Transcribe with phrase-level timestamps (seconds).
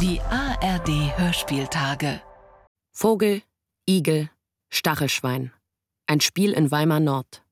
[0.00, 2.22] Die ARD Hörspieltage.
[2.90, 3.42] Vogel,
[3.86, 4.30] Igel,
[4.70, 5.52] Stachelschwein.
[6.06, 7.42] Ein Spiel in Weimar Nord.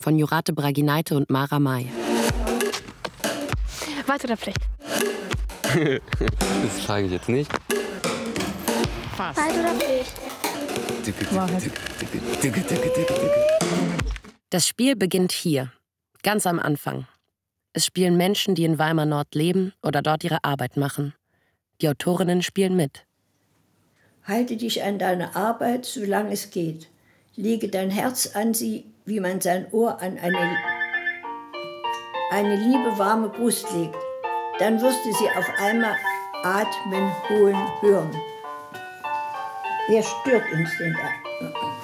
[0.00, 1.92] Von Jurate Bragineite und Mara May.
[4.06, 4.62] Warte oder Pflicht?
[5.62, 7.52] das frage ich jetzt nicht.
[9.18, 10.14] Wahrheit oder Pflicht?
[14.48, 15.70] Das Spiel beginnt hier,
[16.22, 17.06] ganz am Anfang.
[17.74, 21.12] Es spielen Menschen, die in Weimar Nord leben oder dort ihre Arbeit machen.
[21.80, 23.04] Die Autorinnen spielen mit.
[24.24, 26.88] Halte dich an deine Arbeit, solange es geht.
[27.36, 30.56] Lege dein Herz an sie, wie man sein Ohr an eine,
[32.32, 33.96] eine liebe warme Brust legt.
[34.58, 35.94] Dann wirst du sie auf einmal
[36.42, 38.10] atmen, holen, hören.
[39.88, 41.77] Wer stört uns denn da?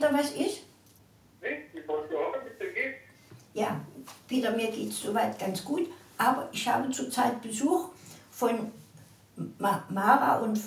[0.00, 0.62] Peter, was ist?
[1.42, 1.84] Nee, ich.
[3.52, 3.80] Ja,
[4.26, 5.88] Peter, mir geht es soweit ganz gut.
[6.16, 7.90] Aber ich habe zurzeit Besuch
[8.30, 8.72] von
[9.58, 10.58] Ma Mara und,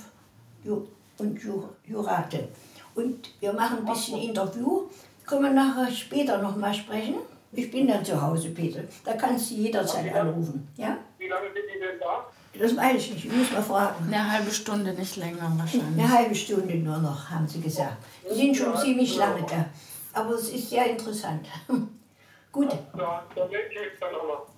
[0.64, 0.86] Ju
[1.18, 2.48] und Ju Jurate.
[2.94, 4.84] Und wir machen ein bisschen Interview.
[5.26, 7.16] Können wir nachher später noch mal sprechen?
[7.54, 8.82] Ich bin dann zu Hause, Peter.
[9.04, 10.68] Da kannst du jederzeit anrufen.
[10.78, 10.98] Ja?
[11.18, 12.28] Wie lange sind die denn da?
[12.58, 13.26] Das weiß ich nicht.
[13.26, 14.06] Ich muss mal fragen.
[14.06, 16.04] Eine halbe Stunde, nicht länger wahrscheinlich.
[16.04, 17.98] Eine halbe Stunde nur noch, haben sie gesagt.
[18.30, 19.66] Sie sind schon ziemlich lange da.
[20.14, 21.48] Aber es ist sehr interessant.
[22.52, 22.70] Gut.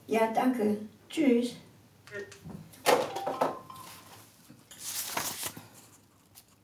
[0.07, 0.77] Ja, danke.
[1.09, 1.55] Tschüss.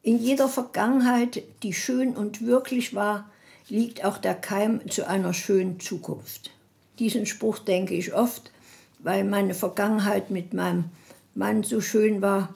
[0.04, 3.30] In jeder Vergangenheit, die schön und wirklich war,
[3.70, 6.52] liegt auch der Keim zu einer schönen Zukunft.
[7.00, 8.52] Diesen Spruch denke ich oft,
[9.00, 10.86] weil meine Vergangenheit mit meinem
[11.36, 12.50] Mann so schön war.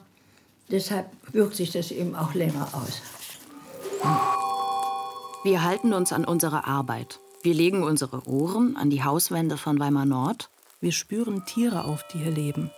[0.70, 3.00] Deshalb wirkt sich das eben auch länger aus.
[5.44, 7.20] Wir halten uns an unsere Arbeit.
[7.42, 10.50] Wir legen unsere Ohren an die Hauswände von Weimar Nord.
[10.80, 12.70] Wir spüren Tiere auf, die hier leben.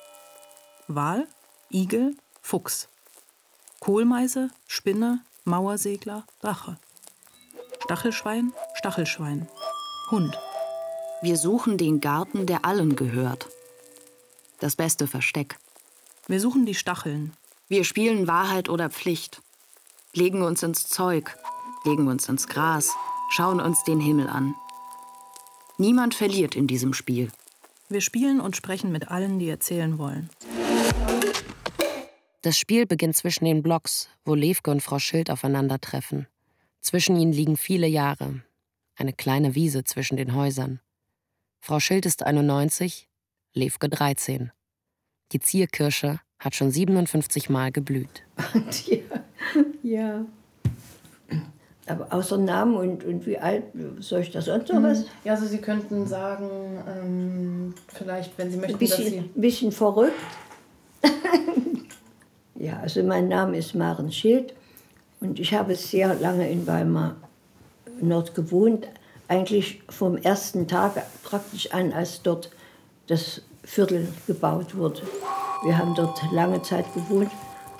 [0.86, 1.26] Wal,
[1.70, 2.88] Igel, Fuchs.
[3.80, 6.78] Kohlmeise, Spinne, Mauersegler, Drache.
[7.84, 9.48] Stachelschwein, Stachelschwein.
[10.10, 10.38] Hund.
[11.22, 13.48] Wir suchen den Garten, der allen gehört.
[14.60, 15.58] Das beste Versteck.
[16.30, 17.32] Wir suchen die Stacheln.
[17.68, 19.40] Wir spielen Wahrheit oder Pflicht.
[20.12, 21.34] Legen uns ins Zeug,
[21.86, 22.94] legen uns ins Gras,
[23.30, 24.54] schauen uns den Himmel an.
[25.78, 27.30] Niemand verliert in diesem Spiel.
[27.88, 30.28] Wir spielen und sprechen mit allen, die erzählen wollen.
[32.42, 36.26] Das Spiel beginnt zwischen den Blocks, wo Levke und Frau Schild aufeinandertreffen.
[36.82, 38.42] Zwischen ihnen liegen viele Jahre.
[38.96, 40.80] Eine kleine Wiese zwischen den Häusern.
[41.60, 43.08] Frau Schild ist 91,
[43.54, 44.52] Levke 13.
[45.32, 48.22] Die Zierkirsche hat schon 57 Mal geblüht.
[48.86, 48.98] ja,
[49.82, 50.24] ja.
[51.86, 53.64] Aber außer Namen und, und wie alt,
[54.00, 55.06] soll ich da sonst noch was?
[55.24, 56.48] Ja, also Sie könnten sagen,
[56.86, 59.18] ähm, vielleicht, wenn Sie möchten, Ein bisschen, dass Sie...
[59.18, 60.12] ein bisschen verrückt.
[62.56, 64.54] ja, also mein Name ist Maren Schild
[65.20, 67.16] und ich habe sehr lange in Weimar
[68.00, 68.86] Nord gewohnt.
[69.26, 72.50] Eigentlich vom ersten Tag praktisch an, als dort
[73.06, 75.02] das Viertel gebaut wurde.
[75.62, 77.30] Wir haben dort lange Zeit gewohnt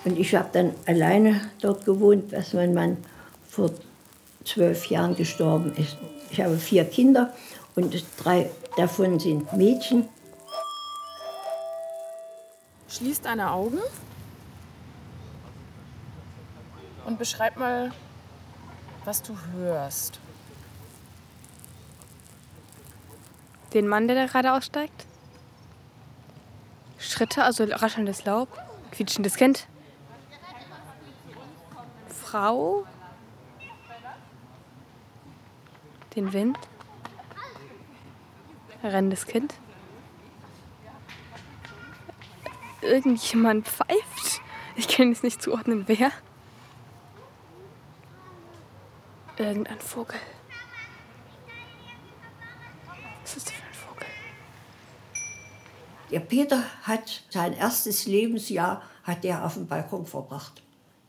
[0.05, 2.97] und ich habe dann alleine dort gewohnt, als mein Mann
[3.49, 3.71] vor
[4.45, 5.97] zwölf Jahren gestorben ist.
[6.29, 7.33] Ich habe vier Kinder
[7.75, 10.07] und drei davon sind Mädchen.
[12.87, 13.79] Schließ deine Augen
[17.07, 17.91] und beschreib mal,
[19.05, 20.19] was du hörst.
[23.73, 25.08] Den Mann, der da gerade aussteigt?
[26.99, 28.49] Schritte, also raschelndes Laub,
[28.91, 29.67] quietschendes Kind.
[32.07, 32.85] Frau.
[36.15, 36.57] Den Wind.
[38.83, 39.55] Rennendes Kind.
[42.81, 44.41] Irgendjemand pfeift.
[44.75, 46.11] Ich kann es nicht zuordnen, wer.
[49.37, 50.19] Irgendein Vogel.
[56.11, 60.61] Der Peter hat sein erstes Lebensjahr hat er auf dem Balkon verbracht.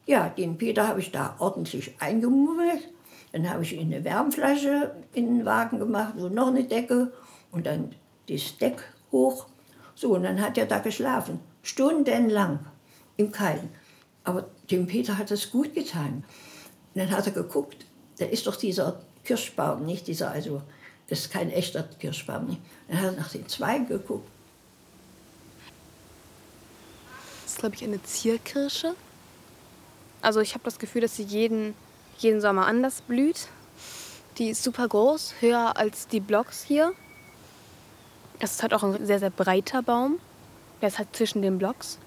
[0.06, 2.88] Ja, den Peter habe ich da ordentlich eingemummelt.
[3.32, 7.12] Dann habe ich ihm eine Wärmflasche in den Wagen gemacht und noch eine Decke
[7.52, 7.94] und dann
[8.29, 8.82] das Deck
[9.12, 9.47] hoch.
[9.94, 11.41] So, und dann hat er da geschlafen.
[11.62, 12.61] Stundenlang
[13.17, 13.70] im Kalten.
[14.25, 16.25] Aber dem Peter hat es gut getan.
[16.94, 17.87] Und dann hat er geguckt,
[18.19, 20.62] da ist doch dieser Kirschbaum, nicht dieser, also
[21.08, 22.47] das ist kein echter Kirschbaum.
[22.47, 22.61] Nicht?
[22.88, 24.29] Dann hat er nach den Zweigen geguckt.
[27.12, 28.94] Das ist, glaube ich, eine Zierkirsche.
[30.20, 31.74] Also ich habe das Gefühl, dass sie jeden
[32.22, 33.48] jeden Sommer anders blüht.
[34.38, 36.92] Die ist super groß, höher als die Blocks hier.
[38.38, 40.18] Das ist halt auch ein sehr, sehr breiter Baum.
[40.80, 41.98] Der ist halt zwischen den Blocks.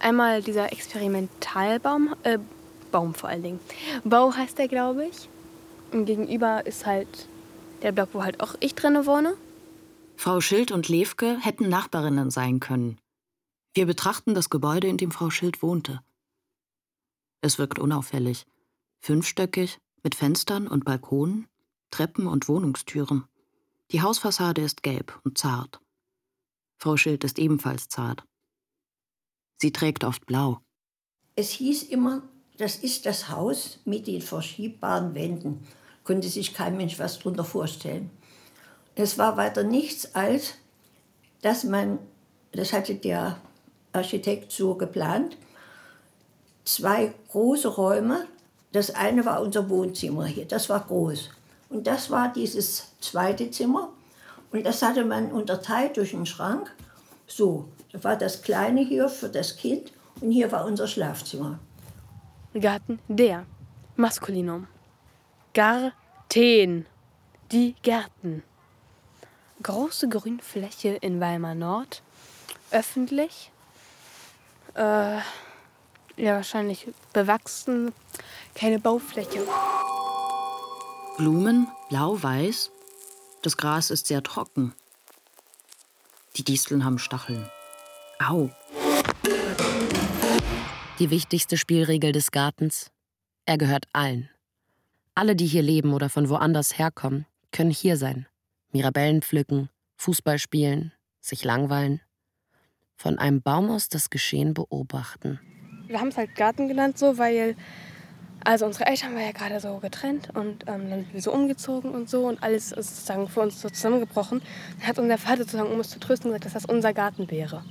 [0.00, 2.38] Einmal dieser Experimentalbaum, äh,
[2.90, 3.60] Baum vor allen Dingen.
[4.04, 5.28] Bau heißt der, glaube ich.
[5.92, 7.28] Und gegenüber ist halt
[7.82, 9.34] der Block, wo halt auch ich drinne wohne.
[10.16, 12.98] Frau Schild und Lewke hätten Nachbarinnen sein können.
[13.74, 16.00] Wir betrachten das Gebäude, in dem Frau Schild wohnte.
[17.40, 18.46] Es wirkt unauffällig.
[19.00, 21.46] Fünfstöckig, mit Fenstern und Balkonen,
[21.90, 23.24] Treppen und Wohnungstüren.
[23.90, 25.80] Die Hausfassade ist gelb und zart.
[26.78, 28.24] Frau Schild ist ebenfalls zart.
[29.60, 30.60] Sie trägt oft blau.
[31.34, 32.22] Es hieß immer,
[32.56, 35.66] das ist das Haus mit den verschiebbaren Wänden.
[36.04, 38.10] Konnte sich kein Mensch was darunter vorstellen.
[38.94, 40.54] Es war weiter nichts als,
[41.42, 41.98] dass man,
[42.52, 43.40] das hatte der
[43.92, 45.36] Architekt so geplant,
[46.64, 48.26] zwei große Räume.
[48.72, 51.30] Das eine war unser Wohnzimmer hier, das war groß.
[51.70, 53.90] Und das war dieses zweite Zimmer.
[54.50, 56.74] Und das hatte man unterteilt durch einen Schrank.
[57.26, 61.58] So, da war das kleine hier für das Kind und hier war unser Schlafzimmer.
[62.58, 63.44] Garten der
[63.96, 64.66] Maskulinum.
[65.54, 66.86] Garten.
[67.52, 68.42] Die Gärten.
[69.62, 72.02] Große Grünfläche in Weimar Nord.
[72.70, 73.50] Öffentlich.
[74.78, 75.18] Äh,
[76.16, 77.92] ja, wahrscheinlich bewachsen.
[78.54, 79.40] Keine Baufläche.
[81.16, 82.70] Blumen, blau-weiß.
[83.42, 84.72] Das Gras ist sehr trocken.
[86.36, 87.50] Die Disteln haben Stacheln.
[88.20, 88.50] Au.
[91.00, 92.92] Die wichtigste Spielregel des Gartens.
[93.46, 94.30] Er gehört allen.
[95.16, 98.26] Alle, die hier leben oder von woanders herkommen, können hier sein.
[98.70, 102.00] Mirabellen pflücken, Fußball spielen, sich langweilen.
[102.98, 105.38] Von einem Baum aus das Geschehen beobachten.
[105.86, 107.54] Wir haben es halt Garten genannt, so, weil
[108.44, 111.92] also unsere Eltern waren ja gerade so getrennt und ähm, dann sind wir so umgezogen
[111.92, 114.42] und so und alles ist sozusagen für uns so zusammengebrochen.
[114.80, 117.64] Dann hat unser Vater sozusagen, um uns zu trösten, gesagt, dass das unser Garten wäre.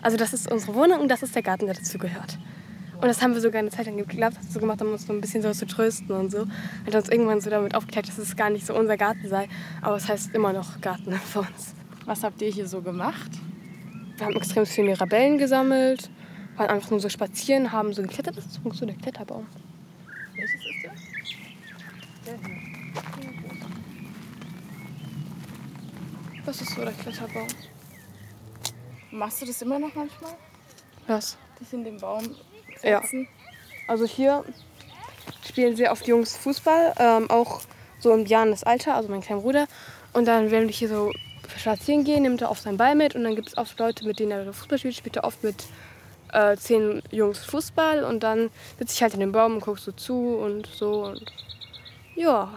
[0.00, 2.38] Also das ist unsere Wohnung und das ist der Garten, der dazu gehört.
[2.94, 5.12] Und das haben wir sogar eine Zeit lang geglaubt, hat so gemacht, um uns so
[5.12, 6.46] ein bisschen so zu trösten und so.
[6.86, 9.46] Hat uns irgendwann so damit aufgeklärt, dass es gar nicht so unser Garten sei,
[9.82, 11.74] aber es heißt immer noch Garten für uns.
[12.06, 13.30] Was habt ihr hier so gemacht?
[14.20, 16.10] Wir haben extrem viele Mirabellen gesammelt,
[16.56, 18.36] waren einfach nur so spazieren, haben so geklettert.
[18.36, 19.46] Das ist so der Kletterbaum.
[20.36, 20.92] Welches ist der?
[22.26, 23.30] Der hier.
[26.44, 27.46] Das ist so der Kletterbaum.
[29.10, 30.32] Machst du das immer noch manchmal?
[31.06, 31.38] Was?
[31.58, 32.36] Dich in den Baum
[32.82, 33.00] Ja.
[33.00, 33.26] setzen?
[33.88, 34.44] Also hier
[35.48, 37.62] spielen sehr oft Jungs Fußball, ähm, auch
[37.98, 39.66] so im Jahren Alter, also mein kleiner Bruder.
[40.12, 41.10] Und dann, wenn wir hier so
[41.58, 44.18] spazieren gehen, nimmt er oft seinen Ball mit und dann gibt es oft Leute, mit
[44.18, 45.66] denen er Fußball spielt, spielt er oft mit
[46.32, 49.92] äh, zehn Jungs Fußball und dann sitze ich halt in dem Baum und gucke so
[49.92, 51.24] zu und so und
[52.16, 52.52] ja.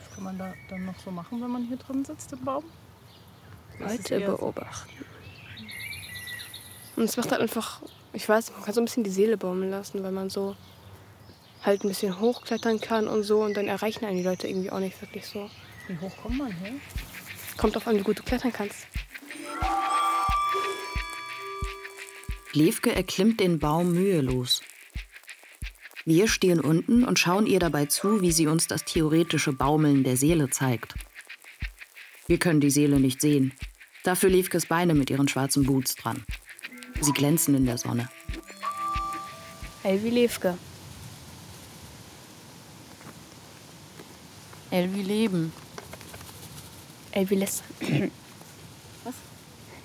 [0.00, 2.64] Was kann man da dann noch so machen, wenn man hier drin sitzt im Baum?
[3.78, 5.04] Leute beobachten.
[6.96, 7.80] Und es macht halt einfach,
[8.12, 10.54] ich weiß, man kann so ein bisschen die Seele baumeln lassen, weil man so
[11.64, 14.78] halt ein bisschen hochklettern kann und so und dann erreichen einen die Leute irgendwie auch
[14.78, 15.50] nicht wirklich so.
[15.88, 16.74] Wie hoch kommt man hier?
[17.56, 18.86] Kommt auf an, wie gut du klettern kannst.
[22.52, 24.62] Lewke erklimmt den Baum mühelos.
[26.04, 30.16] Wir stehen unten und schauen ihr dabei zu, wie sie uns das theoretische Baumeln der
[30.16, 30.94] Seele zeigt.
[32.26, 33.52] Wir können die Seele nicht sehen.
[34.02, 36.22] Dafür Lewkes Beine mit ihren schwarzen Boots dran.
[37.00, 38.08] Sie glänzen in der Sonne.
[39.82, 40.56] Elvi Lewke.
[44.70, 45.52] Elvi Leben.
[47.14, 47.62] Elvi lässt.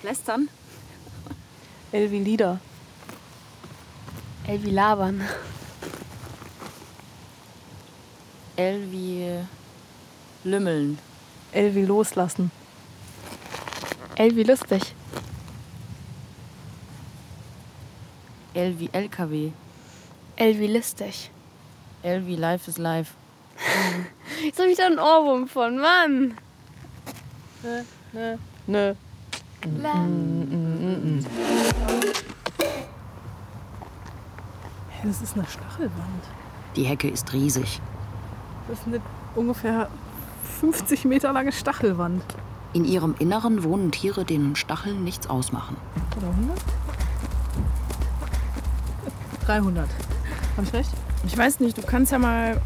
[0.02, 0.48] Lästern?
[1.92, 2.58] Elvi Lieder.
[4.48, 5.20] Elvi labern.
[8.56, 9.44] Elvi
[10.44, 10.98] Lümmeln.
[11.52, 12.50] Elvi loslassen.
[14.16, 14.82] Elvi lustig.
[18.54, 19.52] Elvi LKW.
[20.36, 21.30] Elvi lustig.
[22.02, 23.14] Elvi Life is Life.
[24.44, 26.36] Jetzt habe ich da einen Ohrwurm von, Mann.
[28.66, 28.94] Nö.
[34.88, 36.24] Hey, das ist eine Stachelwand.
[36.76, 37.80] Die Hecke ist riesig.
[38.68, 39.00] Das ist eine
[39.34, 39.88] ungefähr
[40.60, 42.22] 50 Meter lange Stachelwand.
[42.72, 45.76] In ihrem Inneren wohnen Tiere, denen Stacheln nichts ausmachen.
[46.16, 46.58] Oder 100?
[49.44, 49.88] 300.
[50.56, 50.90] Hab ich recht?
[51.26, 52.60] Ich weiß nicht, du kannst ja mal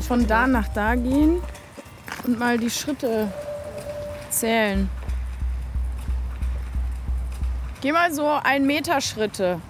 [0.00, 1.40] von da nach da gehen
[2.24, 3.32] und mal die Schritte
[4.36, 4.90] erzählen.
[7.80, 9.60] Geh mal so ein Meter Schritte.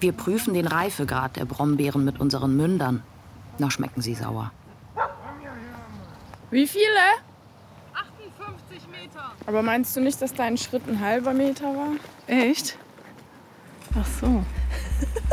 [0.00, 3.02] Wir prüfen den Reifegrad der Brombeeren mit unseren Mündern.
[3.58, 4.50] Noch schmecken sie sauer.
[6.50, 6.84] Wie viele?
[7.92, 9.32] 58 Meter.
[9.46, 11.92] Aber meinst du nicht, dass dein Schritt ein halber Meter war?
[12.26, 12.78] Echt?
[13.94, 14.42] Ach so.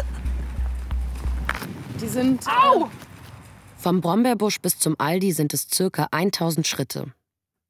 [2.01, 2.47] Die sind.
[2.47, 2.89] Au!
[3.77, 7.13] Vom Brombeerbusch bis zum Aldi sind es circa 1000 Schritte.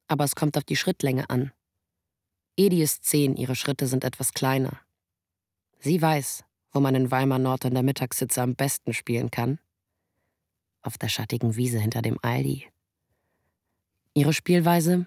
[0.06, 1.52] Aber es kommt auf die Schrittlänge an.
[2.56, 4.80] Edi ist zehn, ihre Schritte sind etwas kleiner.
[5.78, 9.58] Sie weiß, wo man in Weimar Nord in der Mittagssitze am besten spielen kann.
[10.82, 12.66] Auf der schattigen Wiese hinter dem Aldi.
[14.14, 15.06] Ihre Spielweise?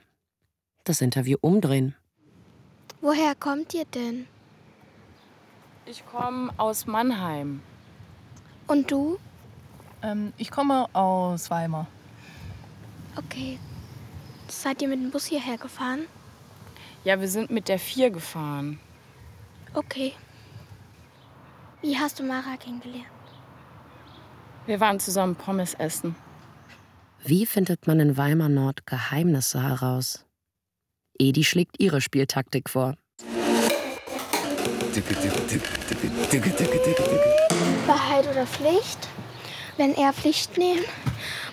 [0.84, 1.96] Das Interview umdrehen.
[3.02, 4.28] Woher kommt ihr denn?
[5.86, 7.62] Ich komme aus Mannheim.
[8.68, 9.20] Und du?
[10.02, 11.88] Ähm, ich komme aus Weimar.
[13.16, 13.60] Okay.
[14.48, 16.08] Seid ihr mit dem Bus hierher gefahren?
[17.04, 18.80] Ja, wir sind mit der 4 gefahren.
[19.74, 20.14] Okay.
[21.82, 23.08] Wie hast du Mara kennengelernt?
[24.66, 26.16] Wir waren zusammen Pommes essen.
[27.24, 30.26] Wie findet man in Weimar Nord Geheimnisse heraus?
[31.18, 32.96] Edi schlägt ihre Spieltaktik vor.
[37.88, 39.08] Wahrheit oder Pflicht?
[39.78, 40.86] Wenn er Pflicht nimmt,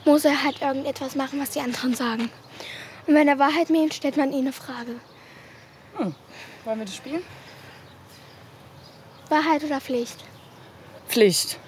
[0.04, 2.30] muss er halt irgendetwas machen, was die anderen sagen.
[3.06, 4.96] Und wenn er Wahrheit nimmt, stellt man ihm eine Frage.
[5.96, 6.14] Hm.
[6.64, 7.22] Wollen wir das spielen?
[9.28, 10.24] Wahrheit oder Pflicht?
[11.08, 11.58] Pflicht.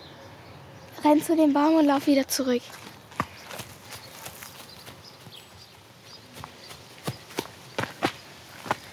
[1.04, 2.62] Renn zu dem Baum und lauf wieder zurück.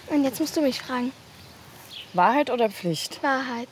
[0.10, 1.12] Und jetzt musst du mich fragen.
[2.18, 3.22] Wahrheit oder Pflicht?
[3.24, 3.70] Wahrheit.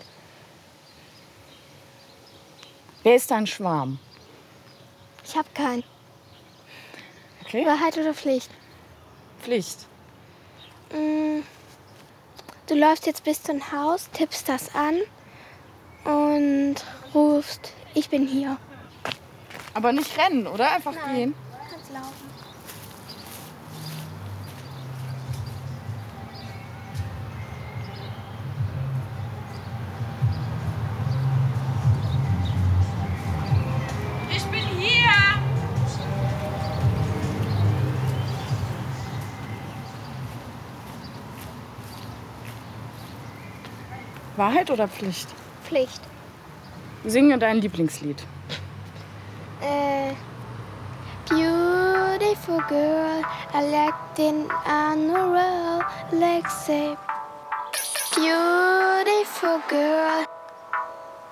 [3.03, 3.99] Wer ist dein Schwarm?
[5.23, 5.83] Ich hab keinen.
[7.43, 7.65] Okay.
[7.65, 8.49] Wahrheit oder Pflicht?
[9.41, 9.85] Pflicht.
[10.91, 11.41] Mm,
[12.67, 14.99] Du läufst jetzt bis zum Haus, tippst das an
[16.03, 16.75] und
[17.13, 18.57] rufst, ich bin hier.
[19.75, 20.71] Aber nicht rennen, oder?
[20.71, 21.15] Einfach Nein.
[21.15, 21.35] gehen.
[44.55, 45.27] Wahrheit oder Pflicht?
[45.65, 45.99] Pflicht.
[47.03, 48.23] Singe dein Lieblingslied.
[49.61, 50.13] Äh,
[51.27, 53.21] beautiful girl,
[53.53, 55.83] electing on the road,
[56.13, 56.95] Lexi.
[58.15, 60.25] Beautiful girl,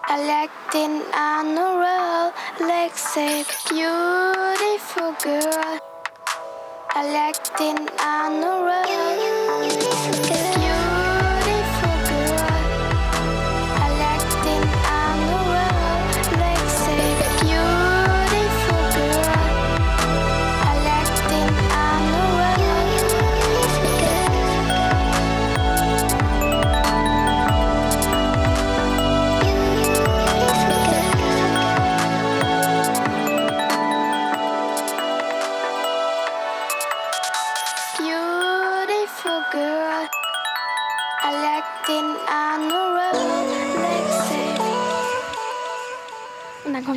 [0.10, 3.46] electing on the road, Lexi.
[3.70, 5.80] Beautiful girl,
[6.94, 8.86] electing on the road.
[9.70, 10.33] Beautiful girl,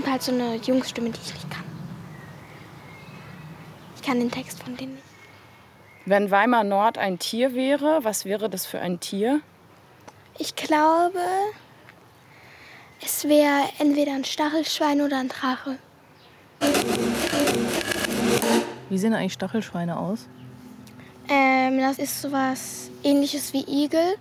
[0.06, 1.64] Und halt so eine Jungsstimme, die ich nicht kann.
[3.96, 5.04] Ich kann den Text von denen nicht.
[6.04, 9.40] Wenn Weimar Nord ein Tier wäre, was wäre das für ein Tier?
[10.38, 11.18] Ich glaube,
[13.04, 15.76] es wäre entweder ein Stachelschwein oder ein Drache.
[18.88, 20.28] Wie sehen eigentlich Stachelschweine aus?
[21.28, 24.14] Ähm, das ist sowas ähnliches wie Igel,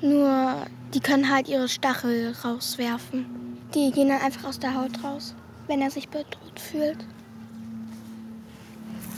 [0.00, 3.47] nur die können halt ihre Stachel rauswerfen.
[3.74, 5.34] Die gehen dann einfach aus der Haut raus,
[5.66, 7.04] wenn er sich bedroht fühlt.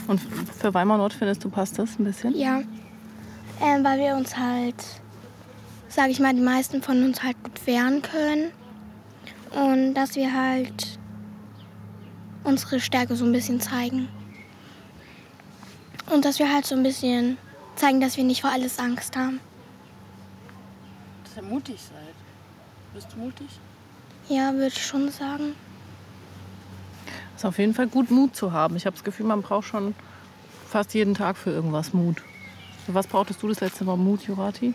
[0.07, 2.35] Und für Weimar Nord findest du, passt das ein bisschen?
[2.37, 2.61] Ja,
[3.61, 4.75] ähm, weil wir uns halt,
[5.87, 8.51] sage ich mal, die meisten von uns halt gut wehren können.
[9.51, 10.99] Und dass wir halt
[12.43, 14.07] unsere Stärke so ein bisschen zeigen.
[16.11, 17.37] Und dass wir halt so ein bisschen
[17.75, 19.39] zeigen, dass wir nicht vor alles Angst haben.
[21.23, 22.15] Dass ihr mutig seid.
[22.93, 23.47] Bist du mutig?
[24.29, 25.55] Ja, würde ich schon sagen.
[27.35, 28.75] Ist auf jeden Fall gut, Mut zu haben.
[28.75, 29.95] Ich habe das Gefühl, man braucht schon
[30.67, 32.21] fast jeden Tag für irgendwas Mut.
[32.85, 34.73] Für was brauchtest du das letzte Mal Mut, Jurati?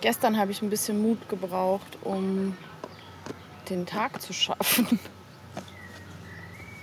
[0.00, 2.54] Gestern habe ich ein bisschen Mut gebraucht, um
[3.70, 4.98] den Tag zu schaffen.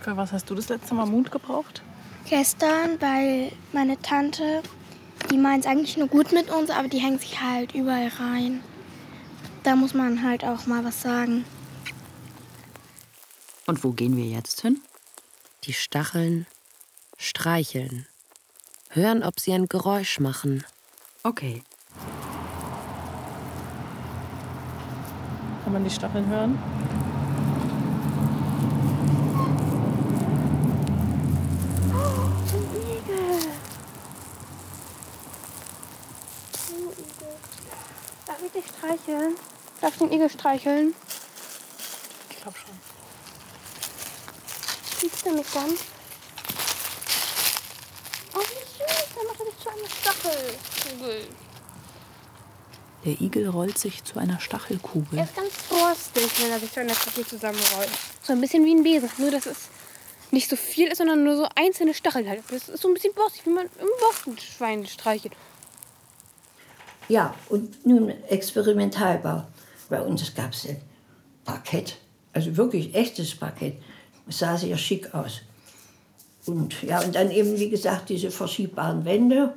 [0.01, 1.83] Für was hast du das letzte Mal Mut gebraucht?
[2.27, 4.63] Gestern, weil meine Tante,
[5.29, 8.63] die meint es eigentlich nur gut mit uns, aber die hängt sich halt überall rein.
[9.63, 11.45] Da muss man halt auch mal was sagen.
[13.65, 14.81] Und wo gehen wir jetzt hin?
[15.63, 16.47] Die Stacheln
[17.17, 18.07] streicheln.
[18.89, 20.65] Hören, ob sie ein Geräusch machen.
[21.23, 21.63] Okay.
[25.63, 26.57] Kann man die Stacheln hören?
[38.31, 39.35] Darf ich dich streicheln?
[39.81, 40.95] Darf ich den Igel streicheln?
[42.29, 42.79] Ich glaube schon.
[45.01, 45.69] Siehst du mich dann?
[48.33, 49.05] Oh, wie süß.
[49.15, 51.27] Dann macht er dich zu einer Stachelkugel.
[53.03, 55.19] Der Igel rollt sich zu einer Stachelkugel.
[55.19, 57.91] Er ist ganz frostig, wenn er sich zu einer Kugel zusammenrollt.
[58.21, 59.09] So ein bisschen wie ein Besen.
[59.17, 59.67] Nur, dass es
[60.31, 62.45] nicht so viel ist, sondern nur so einzelne Stacheln halt.
[62.49, 65.33] Das ist so ein bisschen borstig, wie man im Borstenschwein streichelt.
[67.11, 69.43] Ja, und nun Experimentalbau.
[69.89, 70.77] Bei uns gab es ein
[71.43, 71.97] Parkett,
[72.31, 73.75] also wirklich echtes Parkett.
[74.29, 75.41] Es sah sehr schick aus.
[76.45, 79.53] Und, ja, und dann eben, wie gesagt, diese verschiebbaren Wände,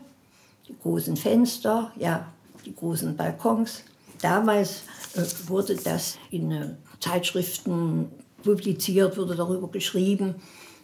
[0.66, 2.26] die großen Fenster, ja,
[2.66, 3.84] die großen Balkons.
[4.20, 4.82] Damals
[5.14, 8.10] äh, wurde das in äh, Zeitschriften
[8.42, 10.34] publiziert, wurde darüber geschrieben.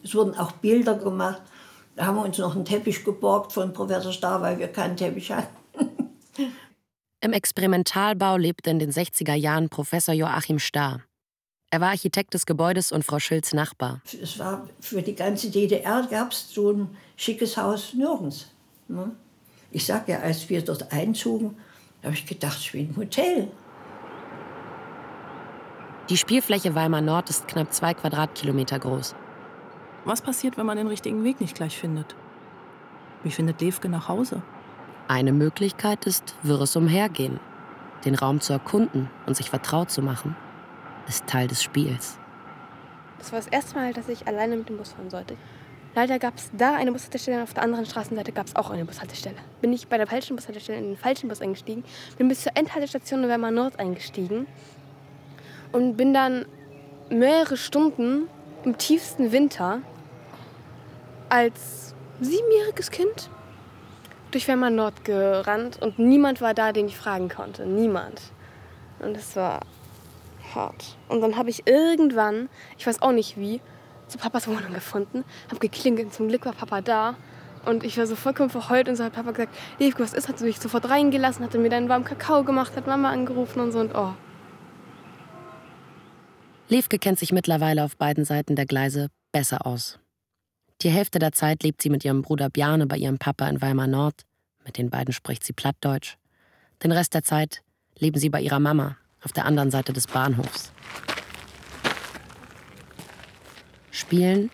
[0.04, 1.42] Es wurden auch Bilder gemacht.
[1.96, 5.32] Da haben wir uns noch einen Teppich geborgt von Professor Starr, weil wir keinen Teppich
[5.32, 5.59] hatten.
[7.20, 11.02] Im Experimentalbau lebte in den 60er Jahren Professor Joachim Starr.
[11.70, 14.00] Er war Architekt des Gebäudes und Frau Schilds Nachbar.
[14.20, 18.50] Es war für die ganze DDR gab es so ein schickes Haus nirgends.
[18.88, 19.12] ne?
[19.70, 21.56] Ich sag ja, als wir dort einzogen,
[22.02, 23.48] habe ich gedacht, ich bin im Hotel.
[26.08, 29.14] Die Spielfläche Weimar Nord ist knapp zwei Quadratkilometer groß.
[30.04, 32.16] Was passiert, wenn man den richtigen Weg nicht gleich findet?
[33.22, 34.42] Wie findet Levke nach Hause?
[35.10, 37.40] Eine Möglichkeit ist wirres Umhergehen.
[38.04, 40.36] Den Raum zu erkunden und sich vertraut zu machen,
[41.08, 42.16] ist Teil des Spiels.
[43.18, 45.36] Das war das erste Mal, dass ich alleine mit dem Bus fahren sollte.
[45.96, 48.84] Leider gab es da eine Bushaltestelle und auf der anderen Straßenseite gab es auch eine
[48.84, 49.34] Bushaltestelle.
[49.60, 51.82] Bin ich bei der falschen Bushaltestelle in den falschen Bus eingestiegen,
[52.16, 54.46] bin bis zur Endhaltestation Weimar Nord eingestiegen
[55.72, 56.46] und bin dann
[57.10, 58.28] mehrere Stunden
[58.62, 59.80] im tiefsten Winter
[61.30, 63.28] als siebenjähriges Kind
[64.30, 67.66] durch Weimar Nord gerannt und niemand war da, den ich fragen konnte.
[67.66, 68.20] Niemand.
[69.00, 69.60] Und es war
[70.54, 70.96] hart.
[71.08, 73.60] Und dann habe ich irgendwann, ich weiß auch nicht wie,
[74.08, 76.12] zu Papas Wohnung gefunden, habe geklingelt.
[76.12, 77.16] Zum Glück war Papa da.
[77.64, 80.28] Und ich war so vollkommen verheult und so hat Papa gesagt, Levke, was ist?
[80.28, 83.72] Hat sie mich sofort reingelassen, hat mir dann warmen Kakao gemacht, hat Mama angerufen und
[83.72, 84.14] so und oh.
[86.68, 89.99] Levke kennt sich mittlerweile auf beiden Seiten der Gleise besser aus.
[90.82, 93.86] Die Hälfte der Zeit lebt sie mit ihrem Bruder Bjarne bei ihrem Papa in Weimar
[93.86, 94.22] Nord.
[94.64, 96.16] Mit den beiden spricht sie Plattdeutsch.
[96.82, 97.62] Den Rest der Zeit
[97.98, 100.72] leben sie bei ihrer Mama auf der anderen Seite des Bahnhofs.
[103.90, 104.50] Spielen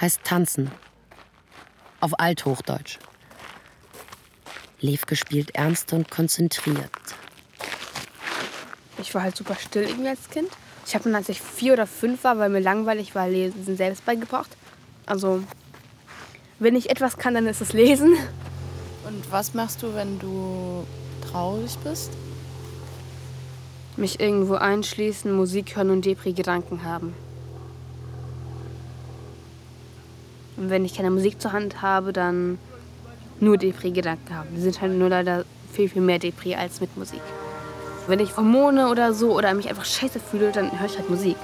[0.00, 0.70] heißt tanzen.
[2.00, 3.00] Auf Althochdeutsch.
[4.80, 6.90] Levke spielt ernst und konzentriert.
[8.98, 10.48] Ich war halt super still irgendwie als Kind.
[10.86, 14.56] Ich habe als ich vier oder fünf war, weil mir langweilig war, Lesen selbst beigebracht.
[15.06, 15.42] Also,
[16.58, 18.14] wenn ich etwas kann, dann ist es Lesen.
[19.06, 20.86] Und was machst du, wenn du
[21.30, 22.12] traurig bist?
[23.96, 27.14] Mich irgendwo einschließen, Musik hören und Depri-Gedanken haben.
[30.56, 32.58] Und wenn ich keine Musik zur Hand habe, dann
[33.40, 34.48] nur Depri-Gedanken haben.
[34.54, 37.22] Die sind halt nur leider viel, viel mehr Depri als mit Musik.
[38.06, 41.36] Wenn ich Hormone oder so oder mich einfach scheiße fühle, dann höre ich halt Musik.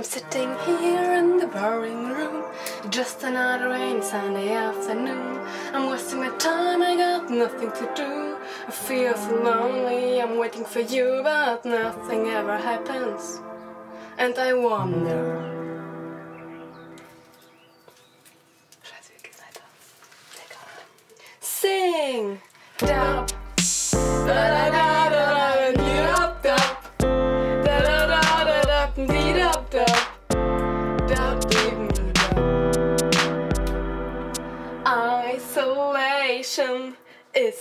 [0.00, 2.44] I'm sitting here in the boring room,
[2.88, 5.38] just another rainy Sunday afternoon.
[5.74, 8.38] I'm wasting my time, I got nothing to do.
[8.66, 13.42] I feel so lonely, I'm waiting for you, but nothing ever happens.
[14.16, 15.49] And I wonder.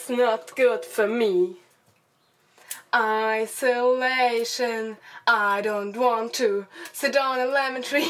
[0.09, 1.55] Is not good for me.
[2.93, 3.77] Isolation,
[5.27, 8.07] I don't want to sit on a lemon tree.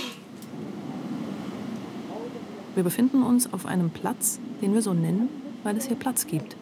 [2.75, 5.29] Wir befinden uns auf einem Platz, den wir so nennen,
[5.63, 6.55] weil es hier Platz gibt.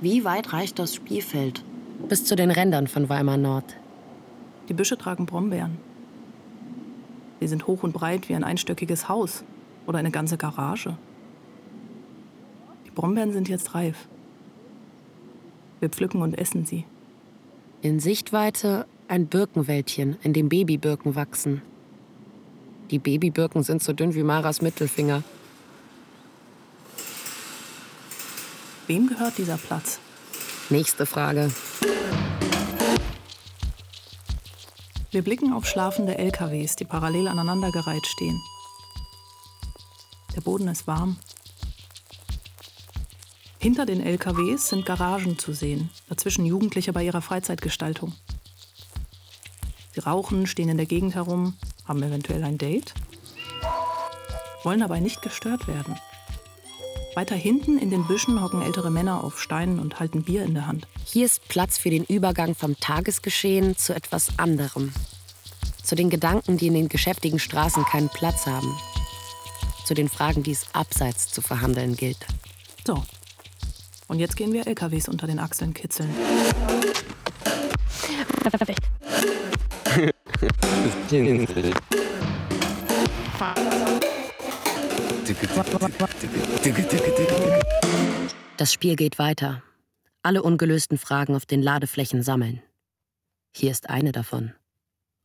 [0.00, 1.62] Wie weit reicht das Spielfeld?
[2.08, 3.76] Bis zu den Rändern von Weimar Nord.
[4.68, 5.78] Die Büsche tragen Brombeeren.
[7.40, 9.44] Sie sind hoch und breit wie ein einstöckiges Haus
[9.86, 10.96] oder eine ganze Garage.
[12.94, 14.08] Brombeeren sind jetzt reif.
[15.80, 16.84] Wir pflücken und essen sie.
[17.82, 21.62] In Sichtweite ein Birkenwäldchen, in dem Babybirken wachsen.
[22.90, 25.22] Die Babybirken sind so dünn wie Maras Mittelfinger.
[28.86, 29.98] Wem gehört dieser Platz?
[30.70, 31.50] Nächste Frage.
[35.10, 38.40] Wir blicken auf schlafende LKWs, die parallel aneinandergereiht stehen.
[40.34, 41.16] Der Boden ist warm.
[43.58, 48.12] Hinter den LKWs sind Garagen zu sehen, dazwischen Jugendliche bei ihrer Freizeitgestaltung.
[49.92, 51.54] Sie rauchen, stehen in der Gegend herum,
[51.86, 52.92] haben eventuell ein Date,
[54.62, 55.96] wollen dabei nicht gestört werden.
[57.14, 60.66] Weiter hinten in den Büschen hocken ältere Männer auf Steinen und halten Bier in der
[60.66, 60.86] Hand.
[61.06, 64.92] Hier ist Platz für den Übergang vom Tagesgeschehen zu etwas anderem.
[65.82, 68.70] Zu den Gedanken, die in den geschäftigen Straßen keinen Platz haben.
[69.86, 72.26] Zu den Fragen, die es abseits zu verhandeln gilt.
[72.86, 73.02] So.
[74.08, 76.10] Und jetzt gehen wir LKWs unter den Achseln kitzeln.
[88.56, 89.62] Das Spiel geht weiter.
[90.22, 92.62] Alle ungelösten Fragen auf den Ladeflächen sammeln.
[93.52, 94.52] Hier ist eine davon.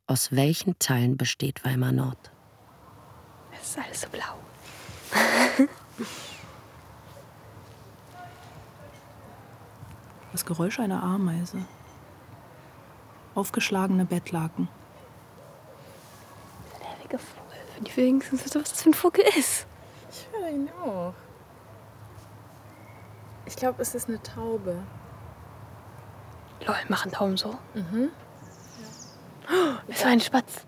[0.08, 2.32] Aus welchen Teilen besteht Weimar Nord?
[3.54, 4.39] Es ist alles so blau.
[10.32, 11.65] Das Geräusch einer Ameise.
[13.36, 14.67] Aufgeschlagene Bettlaken.
[16.80, 17.58] Nerviger Vogel.
[17.76, 19.65] Wenn ich wenigstens wüsste, was das für ein Vogel ist.
[20.10, 21.13] Ich höre ihn auch.
[23.46, 24.82] Ich glaube, es ist eine Taube.
[26.65, 27.58] Lol, machen Tauben so?
[27.74, 28.10] Mhm.
[29.50, 30.65] Oh, es war ein Spatz.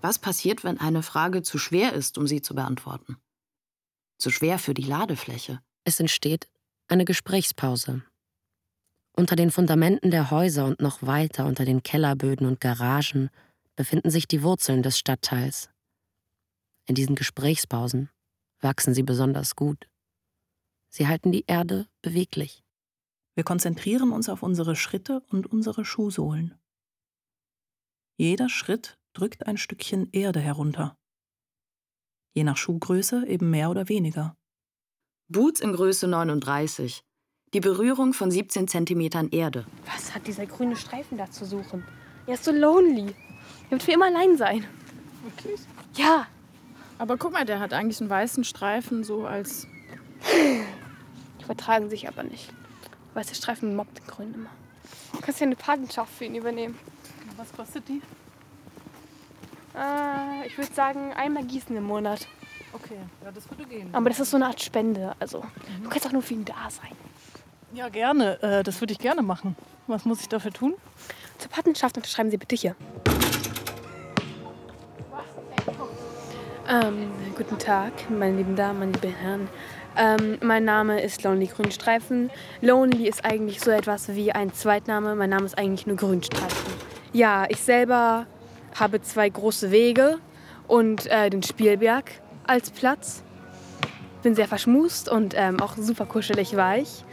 [0.00, 3.16] Was passiert, wenn eine Frage zu schwer ist, um sie zu beantworten?
[4.18, 5.60] Zu schwer für die Ladefläche.
[5.84, 6.48] Es entsteht
[6.88, 8.02] eine Gesprächspause.
[9.18, 13.30] Unter den Fundamenten der Häuser und noch weiter unter den Kellerböden und Garagen
[13.74, 15.70] befinden sich die Wurzeln des Stadtteils.
[16.86, 18.10] In diesen Gesprächspausen
[18.60, 19.88] wachsen sie besonders gut.
[20.90, 22.62] Sie halten die Erde beweglich.
[23.34, 26.54] Wir konzentrieren uns auf unsere Schritte und unsere Schuhsohlen.
[28.18, 30.94] Jeder Schritt drückt ein Stückchen Erde herunter.
[32.34, 34.36] Je nach Schuhgröße eben mehr oder weniger.
[35.28, 37.05] Boots in Größe 39.
[37.56, 39.64] Die Berührung von 17 Zentimetern Erde.
[39.86, 41.86] Was hat dieser grüne Streifen da zu suchen?
[42.26, 43.14] Er ist so lonely.
[43.64, 44.66] Er wird für immer allein sein.
[45.22, 45.62] Wirklich?
[45.94, 46.26] Ja.
[46.98, 49.66] Aber guck mal, der hat eigentlich einen weißen Streifen so als.
[51.40, 52.52] Die vertragen sich aber nicht.
[53.14, 54.50] Weiße Streifen mobbt den Grünen immer.
[55.14, 56.78] Du kannst ja eine Patenschaft für ihn übernehmen.
[57.38, 58.02] Was kostet die?
[59.74, 62.28] Äh, ich würde sagen, einmal gießen im Monat.
[62.74, 63.88] Okay, ja, das würde gehen.
[63.94, 65.16] Aber das ist so eine Art Spende.
[65.18, 65.42] Also,
[65.82, 66.92] du kannst auch nur für ihn da sein.
[67.72, 68.42] Ja, gerne.
[68.42, 69.56] Äh, das würde ich gerne machen.
[69.86, 70.74] Was muss ich dafür tun?
[71.38, 72.76] Zur Patenschaft unterschreiben Sie bitte hier.
[76.68, 79.48] Ähm, guten Tag, meine lieben Damen, meine lieben Herren.
[79.96, 82.30] Ähm, mein Name ist Lonely Grünstreifen.
[82.60, 85.14] Lonely ist eigentlich so etwas wie ein Zweitname.
[85.14, 86.72] Mein Name ist eigentlich nur Grünstreifen.
[87.12, 88.26] Ja, ich selber
[88.74, 90.18] habe zwei große Wege
[90.66, 92.10] und äh, den Spielberg
[92.46, 93.22] als Platz.
[94.22, 97.04] Bin sehr verschmust und ähm, auch super kuschelig weich.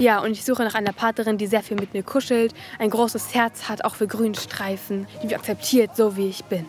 [0.00, 3.34] Ja, und ich suche nach einer Partnerin, die sehr viel mit mir kuschelt, ein großes
[3.34, 6.64] Herz hat, auch für Grünstreifen, die mich akzeptiert, so wie ich bin.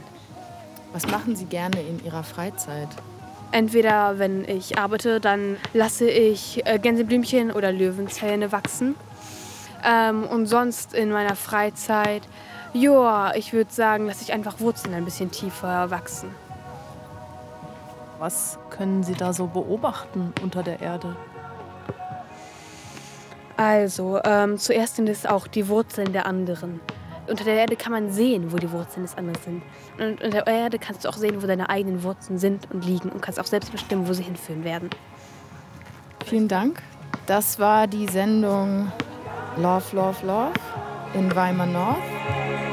[0.92, 2.90] Was machen Sie gerne in Ihrer Freizeit?
[3.54, 8.96] Entweder, wenn ich arbeite, dann lasse ich äh, Gänseblümchen oder Löwenzähne wachsen.
[9.86, 12.24] Ähm, und sonst in meiner Freizeit,
[12.74, 16.30] ja, ich würde sagen, lasse ich einfach Wurzeln ein bisschen tiefer wachsen.
[18.20, 21.16] Was können Sie da so beobachten unter der Erde?
[23.58, 26.80] Also, ähm, zuerst sind es auch die Wurzeln der anderen.
[27.28, 29.64] Unter der Erde kann man sehen, wo die Wurzeln des anderen sind.
[29.98, 33.10] Und unter der Erde kannst du auch sehen, wo deine eigenen Wurzeln sind und liegen
[33.10, 34.90] und kannst auch selbst bestimmen, wo sie hinführen werden.
[36.26, 36.82] Vielen Dank.
[37.28, 38.92] Das war die Sendung
[39.58, 40.54] Love, Love, Love
[41.14, 42.71] in Weimar North.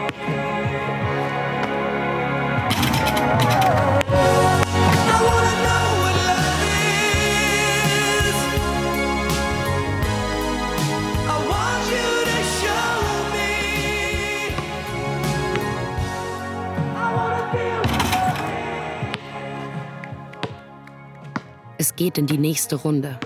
[21.98, 23.18] Geht in die nächste Runde.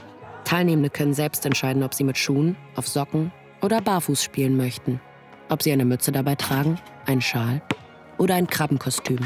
[0.45, 3.31] Teilnehmende können selbst entscheiden, ob sie mit Schuhen, auf Socken
[3.61, 4.99] oder barfuß spielen möchten.
[5.51, 7.61] Ob sie eine Mütze dabei tragen, einen Schal
[8.17, 9.19] oder ein Krabbenkostüm.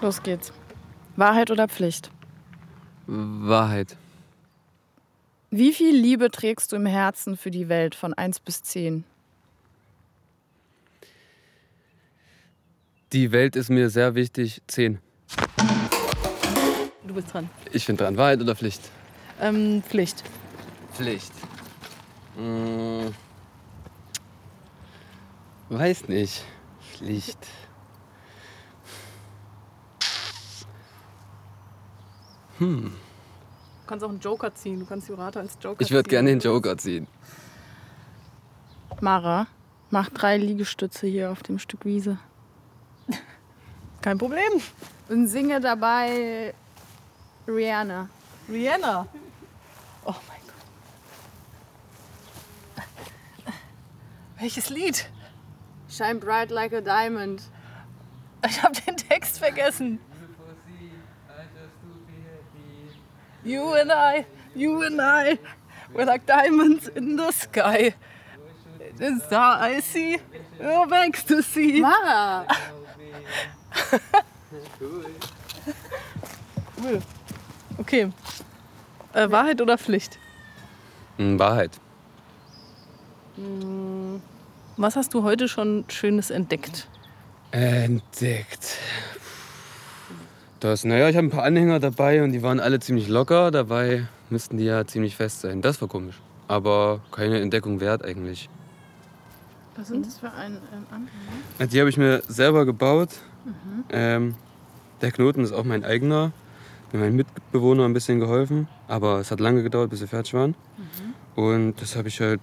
[0.00, 0.52] Los geht's.
[1.14, 2.10] Wahrheit oder Pflicht?
[3.06, 3.96] Wahrheit.
[5.50, 9.04] Wie viel Liebe trägst du im Herzen für die Welt von 1 bis 10?
[13.12, 14.60] Die Welt ist mir sehr wichtig.
[14.66, 14.98] Zehn.
[17.12, 17.50] Du bist dran.
[17.72, 18.16] Ich bin dran.
[18.16, 18.80] Wahrheit oder Pflicht?
[19.38, 20.24] Ähm, Pflicht.
[20.94, 21.30] Pflicht.
[22.36, 23.12] Hm.
[25.68, 26.42] Weiß nicht.
[26.80, 27.36] Pflicht.
[32.56, 32.84] Hm.
[32.84, 34.80] Du kannst auch einen Joker ziehen.
[34.80, 36.12] Du kannst Jurata als Joker Ich würde ziehen.
[36.12, 37.06] gerne den Joker ziehen.
[39.02, 39.48] Mara,
[39.90, 42.18] mach drei Liegestütze hier auf dem Stück Wiese.
[44.00, 44.62] Kein Problem.
[45.10, 46.54] Und singe dabei
[47.46, 48.08] Rihanna.
[48.48, 49.08] Rihanna.
[50.06, 50.40] Oh mein
[53.44, 53.54] Gott.
[54.38, 55.06] Welches Lied?
[55.88, 57.42] Shine bright like a diamond.
[58.44, 59.98] Ich habe den Text vergessen.
[63.44, 64.24] You and I,
[64.54, 65.38] you and I,
[65.92, 67.94] we're like diamonds in the sky.
[68.96, 70.18] The star I see,
[70.60, 71.80] your ecstasy.
[71.80, 72.46] Mara!
[74.78, 75.04] Cool.
[77.82, 78.12] Okay.
[79.12, 80.16] Äh, Wahrheit oder Pflicht?
[81.16, 81.72] Hm, Wahrheit.
[83.34, 84.22] Hm,
[84.76, 86.86] Was hast du heute schon Schönes entdeckt?
[87.50, 88.78] Entdeckt.
[90.60, 93.50] Das, naja, ich habe ein paar Anhänger dabei und die waren alle ziemlich locker.
[93.50, 95.60] Dabei müssten die ja ziemlich fest sein.
[95.60, 96.20] Das war komisch.
[96.46, 98.48] Aber keine Entdeckung wert eigentlich.
[99.74, 101.66] Was sind das für ein ähm, Anhänger?
[101.72, 103.08] Die habe ich mir selber gebaut.
[103.44, 103.84] Mhm.
[103.90, 104.34] Ähm,
[105.00, 106.30] der Knoten ist auch mein eigener.
[106.92, 108.68] Mir mein Mitbewohner ein bisschen geholfen.
[108.88, 110.54] Aber es hat lange gedauert, bis sie fertig waren.
[111.36, 111.42] Mhm.
[111.42, 112.42] Und das habe ich halt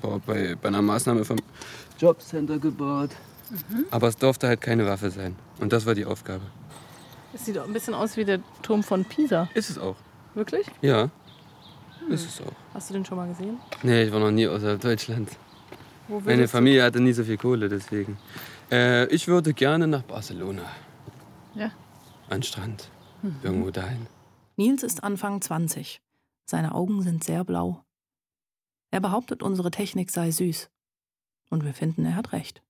[0.00, 1.36] boah, bei, bei einer Maßnahme vom
[1.98, 3.10] Jobcenter gebaut.
[3.50, 3.84] Mhm.
[3.90, 5.36] Aber es durfte halt keine Waffe sein.
[5.58, 6.42] Und das war die Aufgabe.
[7.34, 9.48] Es sieht auch ein bisschen aus wie der Turm von Pisa.
[9.54, 9.96] Ist es auch.
[10.34, 10.66] Wirklich?
[10.82, 11.10] Ja,
[12.00, 12.12] Hm.
[12.12, 12.52] ist es auch.
[12.72, 13.58] Hast du den schon mal gesehen?
[13.82, 15.28] Nee, ich war noch nie außerhalb Deutschland.
[16.08, 18.16] Wo Meine würdest du- Familie hatte nie so viel Kohle, deswegen.
[18.70, 20.62] Äh, ich würde gerne nach Barcelona.
[21.54, 21.66] Ja.
[22.30, 22.88] An den Strand.
[23.22, 23.36] Mhm.
[23.42, 24.06] Irgendwo dahin.
[24.56, 26.00] Nils ist Anfang 20.
[26.46, 27.84] Seine Augen sind sehr blau.
[28.90, 30.68] Er behauptet, unsere Technik sei süß.
[31.48, 32.62] Und wir finden, er hat recht.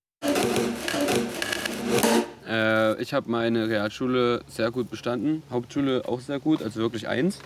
[2.46, 5.42] Äh, ich habe meine Realschule sehr gut bestanden.
[5.50, 7.38] Hauptschule auch sehr gut, also wirklich eins.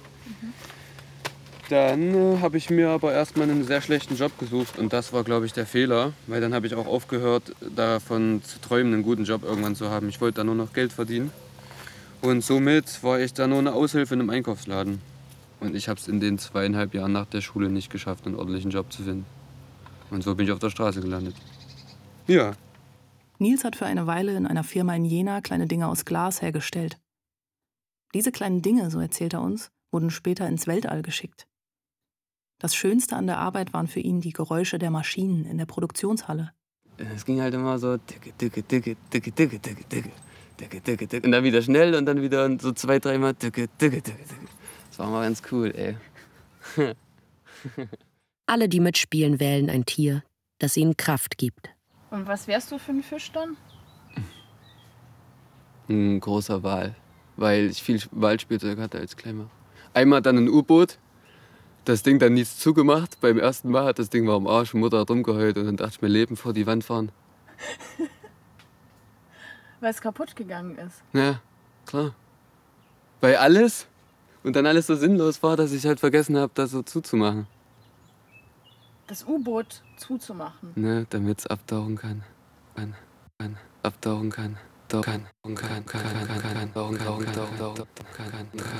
[1.71, 5.25] Dann äh, habe ich mir aber erstmal einen sehr schlechten Job gesucht und das war,
[5.25, 9.25] glaube ich, der Fehler, weil dann habe ich auch aufgehört, davon zu träumen, einen guten
[9.25, 10.09] Job irgendwann zu haben.
[10.09, 11.31] Ich wollte dann nur noch Geld verdienen
[12.25, 15.03] und somit war ich da nur eine Aushilfe in einem Einkaufsladen.
[15.61, 18.71] Und ich habe es in den zweieinhalb Jahren nach der Schule nicht geschafft, einen ordentlichen
[18.71, 19.27] Job zu finden.
[20.11, 21.37] Und so bin ich auf der Straße gelandet.
[22.27, 22.55] Ja.
[23.39, 26.99] Nils hat für eine Weile in einer Firma in Jena kleine Dinge aus Glas hergestellt.
[28.15, 31.47] Diese kleinen Dinge, so erzählt er uns, wurden später ins Weltall geschickt.
[32.59, 36.53] Das Schönste an der Arbeit waren für ihn die Geräusche der Maschinen in der Produktionshalle.
[36.97, 40.11] Es ging halt immer so dicke, dicke, dicke, dicke, dicke, dicke, dicke.
[40.61, 43.35] Und dann wieder schnell und dann wieder so zwei, dreimal.
[43.35, 45.97] Das war mal ganz cool, ey.
[48.47, 50.23] Alle, die mitspielen, wählen ein Tier,
[50.59, 51.71] das ihnen Kraft gibt.
[52.11, 53.57] Und was wärst du für ein Fisch dann?
[55.89, 56.95] Ein großer Wal,
[57.37, 59.51] weil ich viel Walspielzeug hatte als Kleiner.
[59.93, 60.99] Einmal dann ein U-Boot,
[61.85, 63.21] das Ding dann nichts zugemacht.
[63.21, 65.97] Beim ersten Mal hat das Ding war am Arsch, Mutter hat rumgeheult und dann dachte
[65.97, 67.11] ich mir, Leben vor die Wand fahren.
[69.85, 71.03] Weil es kaputt gegangen ist.
[71.13, 71.43] Ja,
[71.85, 72.15] klar.
[73.21, 73.87] Weil alles
[74.43, 77.47] und dann alles so sinnlos war, dass ich halt vergessen habe, das so zuzumachen.
[79.07, 80.73] Das U-Boot zuzumachen.
[80.75, 82.25] Ne, damit es abtauchen kann.
[82.75, 82.95] Kann,
[83.39, 84.57] kann, abtauchen kann.
[84.89, 87.29] Kann, kann, kann, kann, kann, kann, kann, kann, kann, kann, kann,
[88.15, 88.71] kann, kann,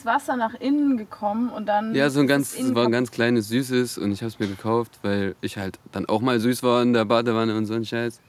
[0.09, 1.95] Wasser nach innen gekommen und dann.
[1.95, 4.49] Ja, so ein ganz, es war ein ganz kleines Süßes und ich habe es mir
[4.49, 7.85] gekauft, weil ich halt dann auch mal süß war in der Badewanne und so ein
[7.85, 8.21] Scheiß.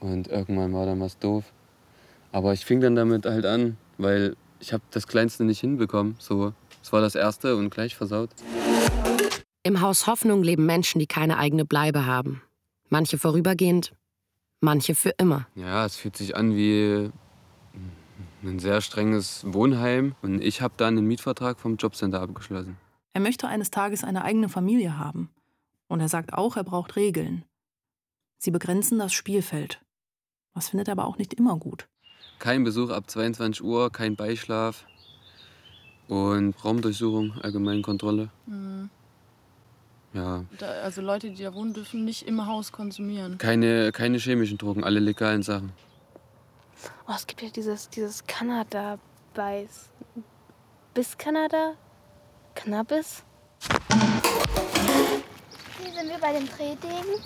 [0.00, 1.44] Und irgendwann war dann was doof.
[2.32, 6.16] Aber ich fing dann damit halt an, weil ich habe das Kleinste nicht hinbekommen.
[6.18, 8.30] So, es war das Erste und gleich versaut.
[9.62, 12.42] Im Haus Hoffnung leben Menschen, die keine eigene Bleibe haben.
[12.88, 13.92] Manche vorübergehend,
[14.60, 15.46] manche für immer.
[15.54, 17.10] Ja, es fühlt sich an wie
[18.46, 20.14] ein sehr strenges Wohnheim.
[20.22, 22.76] Und ich habe dann einen Mietvertrag vom Jobcenter abgeschlossen.
[23.12, 25.30] Er möchte eines Tages eine eigene Familie haben.
[25.88, 27.44] Und er sagt auch, er braucht Regeln.
[28.38, 29.80] Sie begrenzen das Spielfeld.
[30.54, 31.88] Das findet er aber auch nicht immer gut.
[32.38, 34.84] Kein Besuch ab 22 Uhr, kein Beischlaf
[36.08, 38.30] und Raumdurchsuchung, Allgemeinkontrolle.
[38.46, 38.90] Mhm.
[40.12, 43.36] Ja, Da, also Leute, die da wohnen, dürfen nicht im Haus konsumieren.
[43.38, 45.72] keine, keine chemischen Drogen, alle legalen Sachen.
[47.08, 49.90] Oh, es gibt ja dieses, dieses Kanada-Beiß.
[50.94, 51.74] Bis Kanada?
[52.54, 53.22] Cannabis?
[55.80, 57.22] Hier sind wir bei dem Drehding.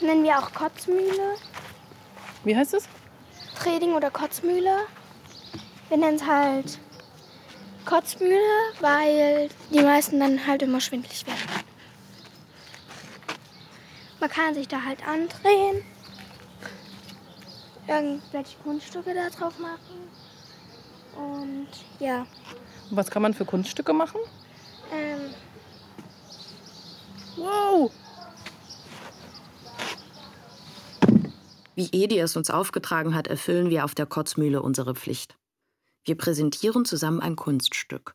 [0.00, 1.36] Nennen wir auch Kotzmühle.
[2.44, 2.88] Wie heißt es?
[3.58, 4.86] Drehding oder Kotzmühle.
[5.88, 6.78] Wir nennen es halt
[7.84, 11.64] Kotzmühle, weil die meisten dann halt immer schwindlig werden.
[14.20, 15.84] Man kann sich da halt andrehen,
[17.90, 20.08] irgendwelche Kunststücke da drauf machen.
[21.16, 22.20] Und ja,
[22.90, 24.20] Und was kann man für Kunststücke machen?
[24.92, 25.34] ähm,
[27.36, 27.92] Wow!
[31.74, 35.36] Wie Edi es uns aufgetragen hat, erfüllen wir auf der Kotzmühle unsere Pflicht.
[36.04, 38.14] Wir präsentieren zusammen ein Kunststück.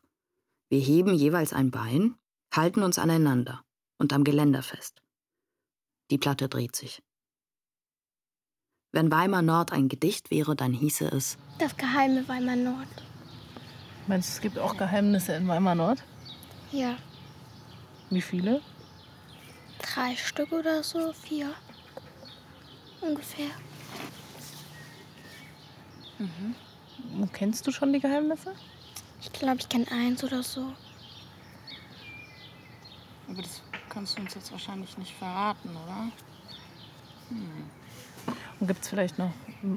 [0.68, 2.14] Wir heben jeweils ein Bein,
[2.54, 3.62] halten uns aneinander
[3.98, 5.02] und am Geländer fest.
[6.10, 7.02] Die Platte dreht sich.
[8.96, 12.88] Wenn Weimar Nord ein Gedicht wäre, dann hieße es das geheime Weimar Nord.
[14.06, 16.02] Meinst du, es gibt auch Geheimnisse in Weimar Nord?
[16.72, 16.96] Ja,
[18.08, 18.62] Wie viele?
[19.82, 21.52] drei Stück oder so, vier.
[23.02, 23.50] Ungefähr.
[26.18, 28.54] Und Kennst du schon die Geheimnisse?
[29.20, 30.72] Ich glaube, ich kenne eins oder so.
[33.28, 36.10] Aber das kannst du uns jetzt wahrscheinlich nicht verraten, oder?
[37.28, 37.70] Und
[38.60, 39.32] gibt es vielleicht noch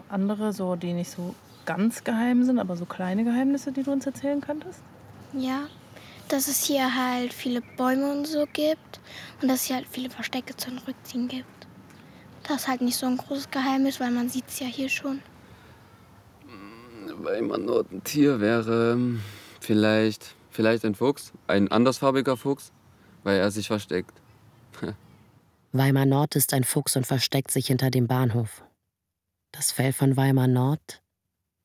[0.09, 4.05] andere, so, die nicht so ganz geheim sind, aber so kleine Geheimnisse, die du uns
[4.05, 4.81] erzählen könntest?
[5.33, 5.67] Ja,
[6.29, 8.99] dass es hier halt viele Bäume und so gibt
[9.41, 11.67] und dass es hier halt viele Verstecke zum Rückziehen gibt.
[12.43, 15.21] Das ist halt nicht so ein großes Geheimnis, weil man sieht es ja hier schon.
[17.21, 18.97] Weimar Nord ein Tier wäre
[19.59, 22.71] vielleicht, vielleicht ein Fuchs, ein andersfarbiger Fuchs,
[23.23, 24.13] weil er sich versteckt.
[25.71, 28.63] Weimar Nord ist ein Fuchs und versteckt sich hinter dem Bahnhof.
[29.51, 31.03] Das Fell von Weimar Nord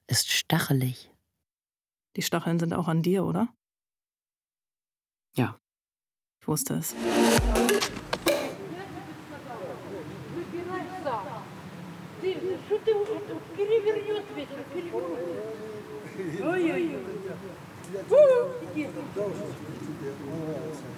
[0.07, 1.11] ist stachelig.
[2.16, 3.49] Die Stacheln sind auch an dir, oder?
[5.35, 5.59] Ja.
[6.40, 6.94] Ich wusste es.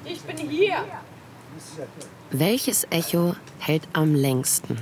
[0.04, 0.84] Ich bin hier.
[2.30, 4.78] Welches Echo hält am längsten?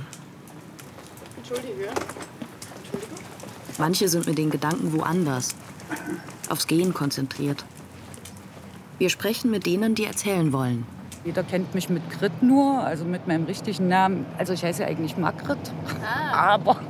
[1.47, 1.89] Entschuldige.
[3.77, 5.55] Manche sind mit den Gedanken woanders,
[6.49, 7.63] aufs Gehen konzentriert.
[8.97, 10.87] Wir sprechen mit denen, die erzählen wollen.
[11.23, 14.25] Jeder kennt mich mit Grit nur, also mit meinem richtigen Namen.
[14.39, 15.59] Also ich heiße ja eigentlich Margrit.
[16.33, 16.81] Aber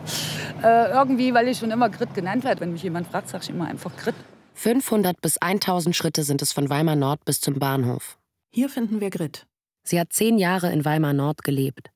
[0.64, 3.50] äh, irgendwie, weil ich schon immer Grit genannt werde, wenn mich jemand fragt, sage ich
[3.50, 4.16] immer einfach Grit.
[4.54, 8.18] 500 bis 1000 Schritte sind es von Weimar Nord bis zum Bahnhof.
[8.52, 9.48] Hier finden wir Grit.
[9.84, 11.90] Sie hat zehn Jahre in Weimar Nord gelebt.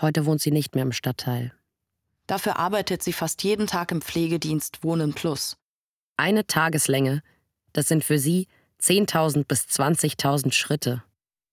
[0.00, 1.52] Heute wohnt sie nicht mehr im Stadtteil.
[2.26, 5.58] Dafür arbeitet sie fast jeden Tag im Pflegedienst Wohnen Plus.
[6.16, 7.22] Eine Tageslänge,
[7.72, 8.48] das sind für sie
[8.80, 11.02] 10.000 bis 20.000 Schritte.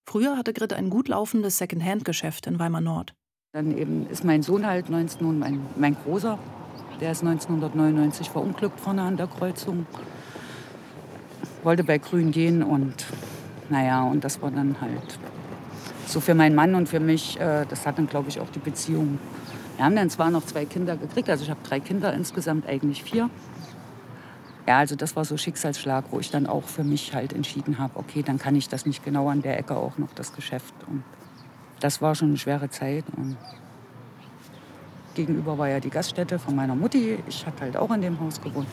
[0.06, 3.14] Früher hatte Grit ein gut laufendes Secondhand-Geschäft in Weimar Nord.
[3.54, 6.40] Dann eben ist mein Sohn halt 19 und mein, mein Großer,
[7.02, 9.86] der ist 1999 verunglückt vorne an der Kreuzung.
[11.64, 13.06] Wollte bei Grün gehen und
[13.70, 15.20] naja, und das war dann halt
[16.08, 18.60] so für meinen Mann und für mich, äh, das hat dann glaube ich auch die
[18.60, 19.20] Beziehung.
[19.78, 23.04] Wir haben dann zwar noch zwei Kinder gekriegt, also ich habe drei Kinder insgesamt, eigentlich
[23.04, 23.30] vier.
[24.68, 27.98] Ja, also das war so Schicksalsschlag, wo ich dann auch für mich halt entschieden habe,
[27.98, 30.74] okay, dann kann ich das nicht genau an der Ecke auch noch, das Geschäft.
[30.88, 31.04] Und
[31.80, 33.06] das war schon eine schwere Zeit.
[33.18, 33.38] Und
[35.16, 37.18] gegenüber war ja die Gaststätte von meiner Mutti.
[37.28, 38.68] Ich hatte halt auch in dem Haus gewohnt.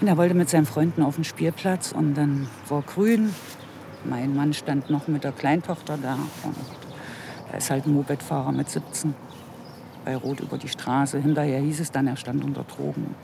[0.00, 3.32] Und er wollte mit seinen Freunden auf den Spielplatz und dann war grün.
[4.04, 6.18] Mein Mann stand noch mit der Kleintochter da.
[6.42, 6.56] Und
[7.50, 9.14] da ist halt ein Mopedfahrer mit 17
[10.04, 11.18] bei Rot über die Straße.
[11.18, 13.14] Hinterher hieß es dann, er stand unter Drogen.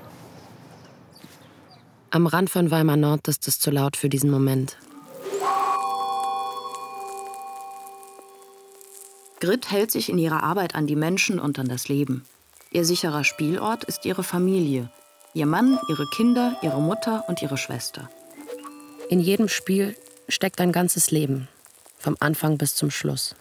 [2.10, 4.78] Am Rand von Weimar Nord ist es zu laut für diesen Moment.
[9.40, 12.24] Grit hält sich in ihrer Arbeit an die Menschen und an das Leben.
[12.70, 14.90] Ihr sicherer Spielort ist ihre Familie.
[15.32, 18.10] Ihr Mann, ihre Kinder, ihre Mutter und ihre Schwester.
[19.08, 19.96] In jedem Spiel
[20.28, 21.48] steckt ein ganzes Leben,
[21.98, 23.36] vom Anfang bis zum Schluss.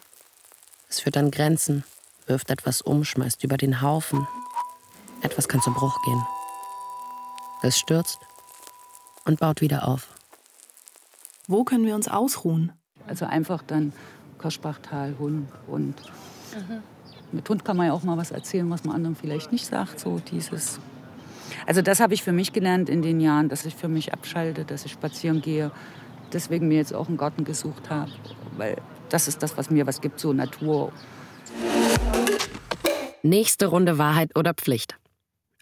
[0.90, 1.84] Es führt an Grenzen,
[2.28, 4.28] wirft etwas um, schmeißt über den Haufen.
[5.22, 6.22] Etwas kann zu Bruch gehen.
[7.64, 8.20] Es stürzt
[9.26, 10.14] und baut wieder auf.
[11.48, 12.72] Wo können wir uns ausruhen?
[13.08, 13.94] Also einfach dann
[14.38, 15.96] Koschbachtal, Hund und
[17.32, 20.00] mit Hund kann man ja auch mal was erzählen, was man anderen vielleicht nicht sagt.
[20.00, 20.80] So dieses.
[21.66, 24.66] Also das habe ich für mich gelernt in den Jahren, dass ich für mich abschalte,
[24.66, 25.72] dass ich spazieren gehe.
[26.34, 28.12] Deswegen mir jetzt auch einen Garten gesucht habe,
[28.58, 28.78] weil
[29.10, 30.92] das ist das, was mir was gibt, so Natur.
[33.24, 34.96] Nächste Runde Wahrheit oder Pflicht.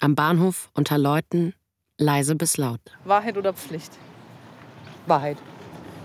[0.01, 1.53] Am Bahnhof unter Leuten,
[1.97, 2.81] leise bis laut.
[3.05, 3.97] Wahrheit oder Pflicht?
[5.07, 5.37] Wahrheit.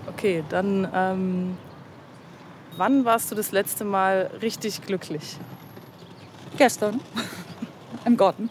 [0.07, 1.59] Okay, dann ähm,
[2.77, 5.39] wann warst du das letzte Mal richtig glücklich?
[6.57, 7.01] Gestern
[8.05, 8.49] im Garten.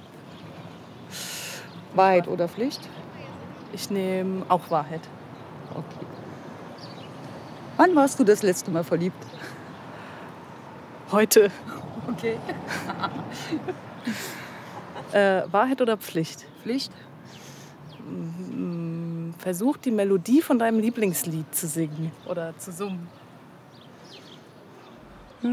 [1.95, 2.81] Wahrheit oder Pflicht?
[3.71, 5.01] Ich nehme auch Wahrheit.
[5.71, 6.05] Okay.
[7.77, 9.25] Wann warst du das letzte Mal verliebt?
[11.11, 11.49] Heute.
[12.11, 12.37] Okay.
[15.11, 16.45] Äh, Wahrheit oder Pflicht?
[16.61, 16.91] Pflicht.
[18.07, 23.07] Mm, Versuch die Melodie von deinem Lieblingslied zu singen oder zu summen.
[25.41, 25.47] Drei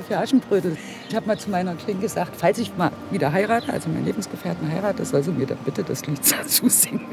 [0.00, 0.76] Haselnüsse für Aschenbrödel.
[1.08, 4.68] Ich habe mal zu meiner Kling gesagt, falls ich mal wieder heirate, also meinen Lebensgefährten
[4.70, 7.06] heirate, soll sie mir dann bitte das Lied dazu singen.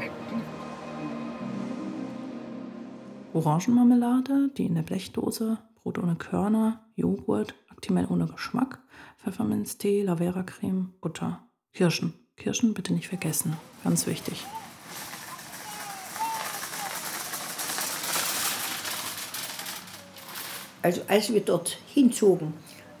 [3.32, 8.80] Orangenmarmelade, die in der Blechdose, Brot ohne Körner, Joghurt, Actimel ohne Geschmack,
[9.18, 11.40] Pfefferminztee, Lavera-Creme, Butter,
[11.72, 12.14] Kirschen.
[12.36, 14.44] Kirschen bitte nicht vergessen, ganz wichtig.
[20.80, 22.54] Also als wir dort hinzogen,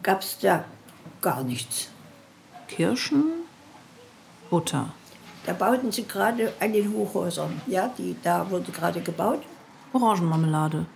[0.08, 0.64] gab es da
[1.20, 1.90] gar nichts.
[2.66, 3.24] Kirschen,
[4.48, 4.94] Butter.
[5.44, 7.60] Da bauten sie gerade an den Hochhäusern.
[7.66, 9.42] Ja, die, da wurde gerade gebaut.
[9.92, 10.86] Orangenmarmelade.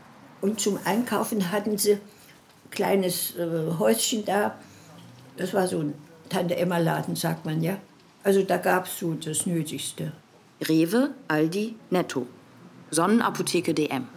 [0.40, 2.00] Und zum Einkaufen hatten sie ein
[2.70, 4.56] kleines äh, Häuschen da.
[5.36, 5.92] Das war so ein
[6.30, 7.76] Tante-Emma-Laden, sagt man, ja.
[8.24, 10.12] Also da gab es so das Nötigste.
[10.66, 12.26] Rewe, Aldi, Netto.
[12.90, 14.08] Sonnenapotheke DM.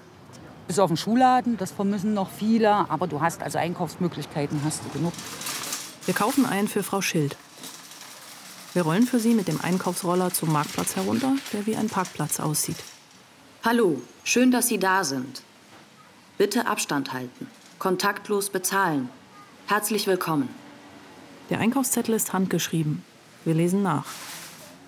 [0.67, 4.89] Bis auf den Schuhladen, das vermissen noch viele, aber du hast also Einkaufsmöglichkeiten, hast du
[4.89, 5.13] genug.
[6.05, 7.37] Wir kaufen ein für Frau Schild.
[8.73, 12.77] Wir rollen für sie mit dem Einkaufsroller zum Marktplatz herunter, der wie ein Parkplatz aussieht.
[13.63, 15.43] Hallo, schön, dass Sie da sind.
[16.37, 17.47] Bitte Abstand halten.
[17.79, 19.09] Kontaktlos bezahlen.
[19.67, 20.49] Herzlich willkommen.
[21.49, 23.03] Der Einkaufszettel ist handgeschrieben.
[23.45, 24.05] Wir lesen nach.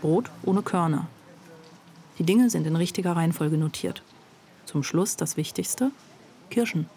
[0.02, 1.08] Brot ohne Körner.
[2.20, 4.04] Die Dinge sind in richtiger Reihenfolge notiert.
[4.68, 5.92] Zum Schluss das Wichtigste:
[6.50, 6.90] Kirschen.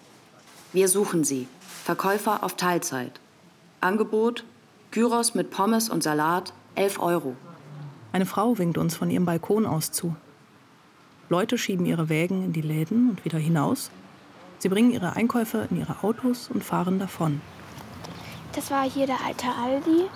[0.72, 1.46] Wir suchen Sie.
[1.84, 3.20] Verkäufer auf Teilzeit.
[3.80, 4.44] Angebot:
[4.90, 7.36] Gyros mit Pommes und Salat, 11 Euro.
[8.10, 10.16] Eine Frau winkt uns von ihrem Balkon aus zu.
[11.28, 13.92] Leute schieben ihre Wägen in die Läden und wieder hinaus.
[14.58, 17.40] Sie bringen ihre Einkäufe in ihre Autos und fahren davon.
[18.52, 20.06] Das war hier der alte Aldi.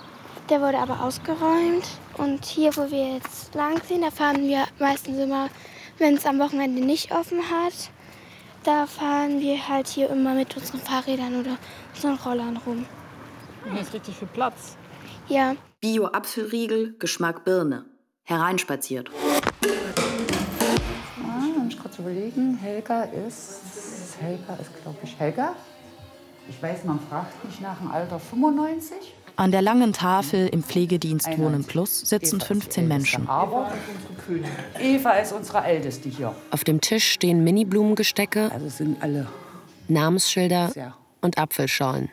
[0.49, 1.87] Der wurde aber ausgeräumt.
[2.17, 5.49] Und hier, wo wir jetzt lang sind, da fahren wir meistens immer,
[5.97, 7.91] wenn es am Wochenende nicht offen hat,
[8.63, 11.57] da fahren wir halt hier immer mit unseren Fahrrädern oder
[11.93, 12.85] unseren Rollern rum.
[13.71, 14.77] Hier ist richtig viel Platz.
[15.27, 17.85] Ja, Bio-Apfelriegel, Geschmack Birne.
[18.23, 19.11] Hereinspaziert.
[21.23, 22.57] Ah, muss ich kurz überlegen.
[22.57, 24.17] Helga ist.
[24.19, 25.55] Helga ist, glaube ich, Helga.
[26.49, 29.13] Ich weiß, man fragt mich nach dem Alter 95.
[29.37, 33.27] An der langen Tafel im Pflegedienst Wohnen Plus sitzen 15 Menschen.
[34.79, 36.33] Eva ist unsere Älteste hier.
[36.51, 38.85] Auf dem Tisch stehen Mini-Blumengestecke, Also
[39.87, 40.71] Namensschilder
[41.21, 42.09] und Apfelschorlen.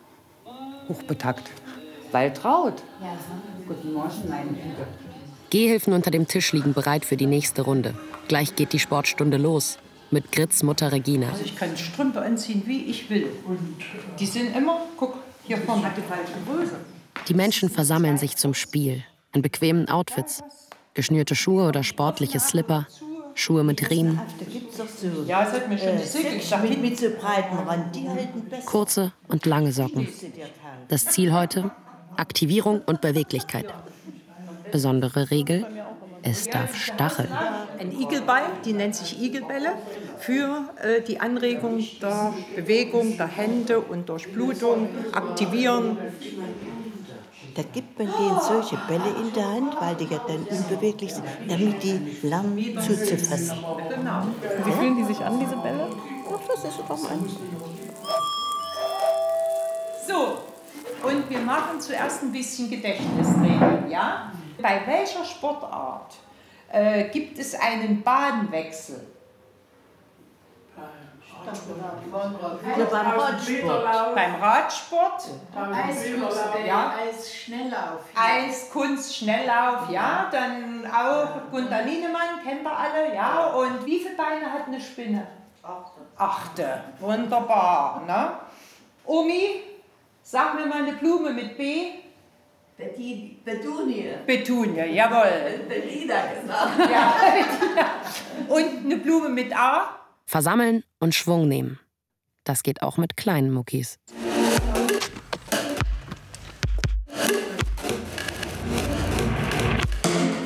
[0.89, 1.51] hochbetagt.
[2.11, 2.83] Waltraud.
[3.69, 4.87] Guten Morgen, meine Güte.
[5.51, 7.95] Gehhilfen unter dem Tisch liegen bereit für die nächste Runde.
[8.29, 9.79] Gleich geht die Sportstunde los.
[10.11, 11.29] mit Grits Mutter Regina.
[11.31, 13.29] Also ich kann Strümpfe anziehen, wie ich will.
[13.49, 13.59] Und
[14.21, 15.15] die sind immer, guck,
[15.45, 15.85] hier vorne.
[15.85, 16.77] Hat die falsche Größe.
[17.29, 20.43] Die Menschen versammeln sich zum Spiel in bequemen Outfits.
[20.95, 22.87] Geschnürte Schuhe oder sportliche Slipper,
[23.35, 24.21] Schuhe mit Riemen,
[28.67, 30.09] kurze und lange Socken.
[30.89, 31.71] Das Ziel heute?
[32.17, 33.73] Aktivierung und Beweglichkeit.
[34.71, 35.67] Besondere Regel?
[36.23, 37.29] Es darf stacheln.
[37.79, 39.73] Ein Igelball, die nennt sich Igelbälle,
[40.19, 45.99] für äh, die Anregung der Bewegung der Hände und Durchblutung aktivieren.
[47.55, 51.25] Da gibt man denen solche Bälle in der Hand, weil die ja dann unbeweglich sind,
[51.49, 53.59] damit die lernen zuzufassen.
[53.89, 54.23] Genau.
[54.65, 55.91] Wie fühlen die sich an, diese Bälle?
[56.29, 57.19] Ach, das ist doch mal
[60.07, 60.39] So,
[61.09, 64.33] und wir machen zuerst ein bisschen Gedächtnistraining, ja?
[64.61, 66.15] Bei welcher Sportart
[66.71, 69.12] äh, gibt es einen Bahnwechsel?
[71.49, 71.75] Also
[72.91, 74.15] beim Radsport.
[74.15, 74.35] Beim
[75.75, 76.67] Radsport?
[76.67, 76.95] Ja.
[76.99, 78.01] Eisschnelllauf.
[78.15, 80.29] Eiskunst-Schnelllauf, ja.
[80.31, 83.47] Dann auch Gunter Lienemann, kennt ihr alle, ja.
[83.47, 85.27] Und wie viele Beine hat eine Spinne?
[85.63, 86.01] Achte.
[86.17, 88.33] Achte, wunderbar, ne?
[89.05, 89.63] Omi,
[90.23, 91.93] sag mir mal eine Blume mit B.
[93.45, 94.13] Betunie.
[94.27, 95.65] Betunie, jawohl.
[95.69, 96.91] Belina, genau.
[96.91, 97.15] Ja,
[98.49, 100.01] Und eine Blume mit A.
[100.27, 101.81] Versammeln und Schwung nehmen.
[102.45, 103.99] Das geht auch mit kleinen Muckis.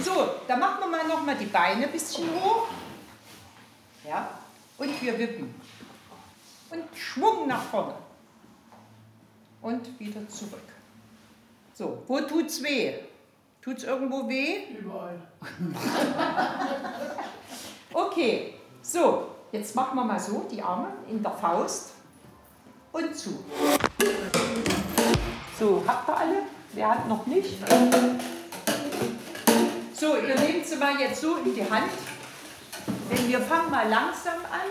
[0.03, 2.69] So, dann machen wir mal noch mal die Beine ein bisschen hoch.
[4.09, 4.31] Ja.
[4.79, 5.55] Und wir wippen.
[6.71, 7.95] Und Schwung nach vorne.
[9.61, 10.69] Und wieder zurück.
[11.75, 12.95] So, wo tut's weh?
[13.61, 14.75] Tut's irgendwo weh?
[14.79, 15.21] Überall.
[17.93, 18.53] Okay,
[18.83, 21.93] so, jetzt machen wir mal so die Arme in der Faust
[22.93, 23.45] und zu.
[25.59, 26.37] So, habt ihr alle?
[26.73, 27.59] Wer hat noch nicht?
[29.95, 31.91] So, ihr nehmt sie mal jetzt so in die Hand.
[33.11, 34.69] Denn wir fangen mal langsam an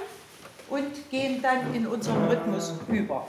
[0.70, 3.28] und gehen dann in unseren Rhythmus über.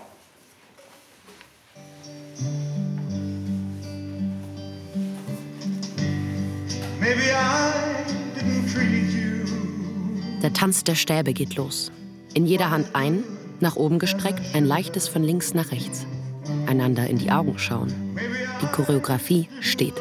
[7.01, 7.86] Maybe I.
[10.47, 11.91] Der Tanz der Stäbe geht los.
[12.33, 13.25] In jeder Hand ein,
[13.59, 16.07] nach oben gestreckt, ein leichtes von links nach rechts.
[16.69, 17.93] Einander in die Augen schauen.
[18.63, 19.95] Die Choreografie steht.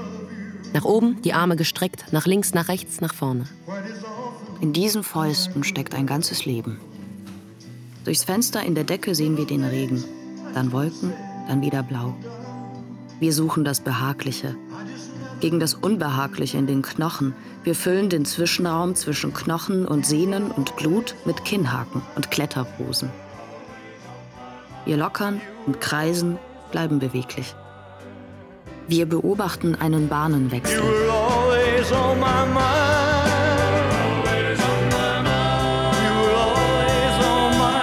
[0.71, 3.45] Nach oben, die Arme gestreckt, nach links, nach rechts, nach vorne.
[4.61, 6.79] In diesen Fäusten steckt ein ganzes Leben.
[8.03, 10.03] Durchs Fenster in der Decke sehen wir den Regen,
[10.53, 11.11] dann Wolken,
[11.47, 12.13] dann wieder Blau.
[13.19, 14.55] Wir suchen das Behagliche.
[15.41, 17.35] Gegen das Unbehagliche in den Knochen.
[17.63, 23.11] Wir füllen den Zwischenraum zwischen Knochen und Sehnen und Blut mit Kinnhaken und Kletterposen.
[24.85, 26.37] Wir lockern und kreisen,
[26.71, 27.55] bleiben beweglich.
[28.87, 30.79] Wir beobachten einen Bahnenwechsel.
[30.79, 32.63] Always on my mind.
[34.03, 35.95] Always on my mind.
[36.05, 37.81] You were always on my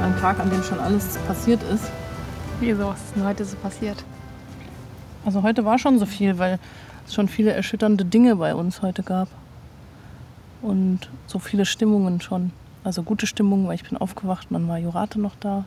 [0.00, 0.04] mind.
[0.04, 1.84] Ein Tag, an dem schon alles passiert ist.
[2.58, 4.02] Wieso was ist denn heute so passiert?
[5.26, 6.58] Also heute war schon so viel, weil
[7.06, 9.28] es schon viele erschütternde Dinge bei uns heute gab.
[10.62, 12.52] Und so viele Stimmungen schon.
[12.82, 15.64] Also gute Stimmungen, weil ich bin aufgewacht und dann war Jurate noch da.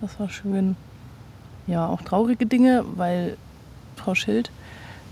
[0.00, 0.76] Das war schön.
[1.66, 3.36] Ja, auch traurige Dinge, weil
[3.96, 4.50] Frau Schild,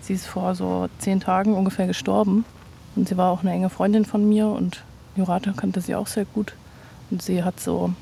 [0.01, 2.47] sie ist vor so zehn Tagen ungefähr gestorben.
[2.97, 4.83] Und sie war auch eine enge Freundin von mir und
[5.17, 6.55] Jurate kannte sie auch sehr gut.
[7.11, 7.93] Und sie hat so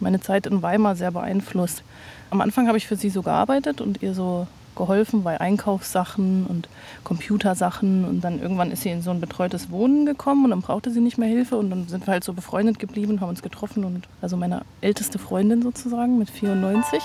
[0.00, 1.82] meine Zeit in Weimar sehr beeinflusst.
[2.30, 6.68] Am Anfang habe ich für sie so gearbeitet und ihr so geholfen bei Einkaufssachen und
[7.04, 8.04] Computersachen.
[8.04, 11.00] Und dann irgendwann ist sie in so ein betreutes Wohnen gekommen und dann brauchte sie
[11.00, 11.56] nicht mehr Hilfe.
[11.56, 13.84] Und dann sind wir halt so befreundet geblieben, haben uns getroffen.
[13.84, 17.02] Und also meine älteste Freundin sozusagen mit 94.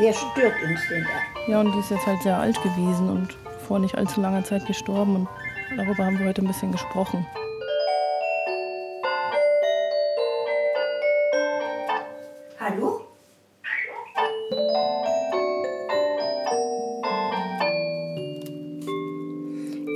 [0.00, 1.52] Wer stört uns denn da?
[1.52, 3.28] Ja, und die ist jetzt halt sehr alt gewesen und
[3.66, 5.16] vor nicht allzu langer Zeit gestorben.
[5.16, 5.28] Und
[5.76, 7.24] darüber haben wir heute ein bisschen gesprochen.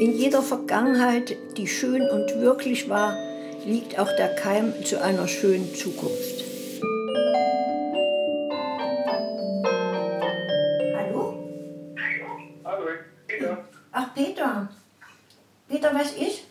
[0.01, 3.17] In jeder Vergangenheit, die schön und wirklich war,
[3.65, 6.45] liegt auch der Keim zu einer schönen Zukunft.
[10.95, 11.37] Hallo?
[12.65, 12.85] Hallo,
[13.27, 13.65] Peter.
[13.91, 14.69] Ach, Peter.
[15.69, 16.45] Peter, was ist?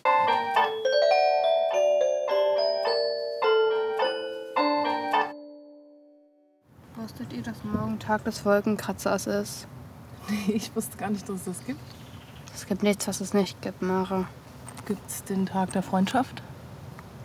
[6.98, 9.68] Wusstet ihr, dass morgen Tag des Wolkenkratzers ist?
[10.30, 11.80] Nee, ich wusste gar nicht, dass es das gibt.
[12.58, 14.28] Es gibt nichts, was es nicht gibt, Mara.
[14.88, 16.41] Gibt's den Tag der Freundschaft?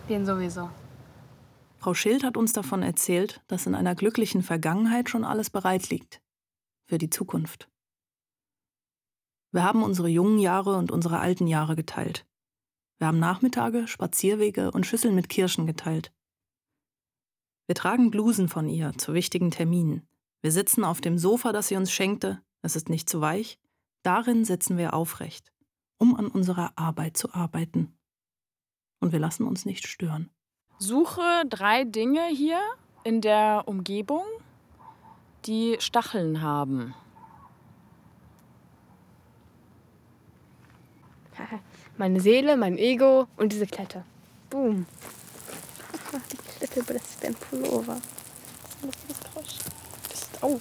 [0.07, 0.69] Den sowieso.
[1.79, 6.21] Frau Schild hat uns davon erzählt, dass in einer glücklichen Vergangenheit schon alles bereit liegt.
[6.85, 7.67] Für die Zukunft.
[9.51, 12.27] Wir haben unsere jungen Jahre und unsere alten Jahre geteilt.
[12.99, 16.13] Wir haben Nachmittage, Spazierwege und Schüsseln mit Kirschen geteilt.
[17.65, 20.07] Wir tragen Blusen von ihr zu wichtigen Terminen.
[20.41, 22.39] Wir sitzen auf dem Sofa, das sie uns schenkte.
[22.61, 23.57] Es ist nicht zu weich.
[24.03, 25.51] Darin sitzen wir aufrecht,
[25.97, 27.97] um an unserer Arbeit zu arbeiten.
[28.99, 30.29] Und wir lassen uns nicht stören.
[30.77, 32.59] Suche drei Dinge hier
[33.05, 34.23] in der Umgebung,
[35.45, 36.93] die Stacheln haben.
[41.97, 44.03] Meine Seele, mein Ego und diese Klette.
[44.49, 44.85] Boom.
[46.13, 46.83] Ach, die Klette
[47.49, 48.01] Pullover.
[48.81, 49.59] Das ist Geräusch.
[50.09, 50.59] Das ist, oh.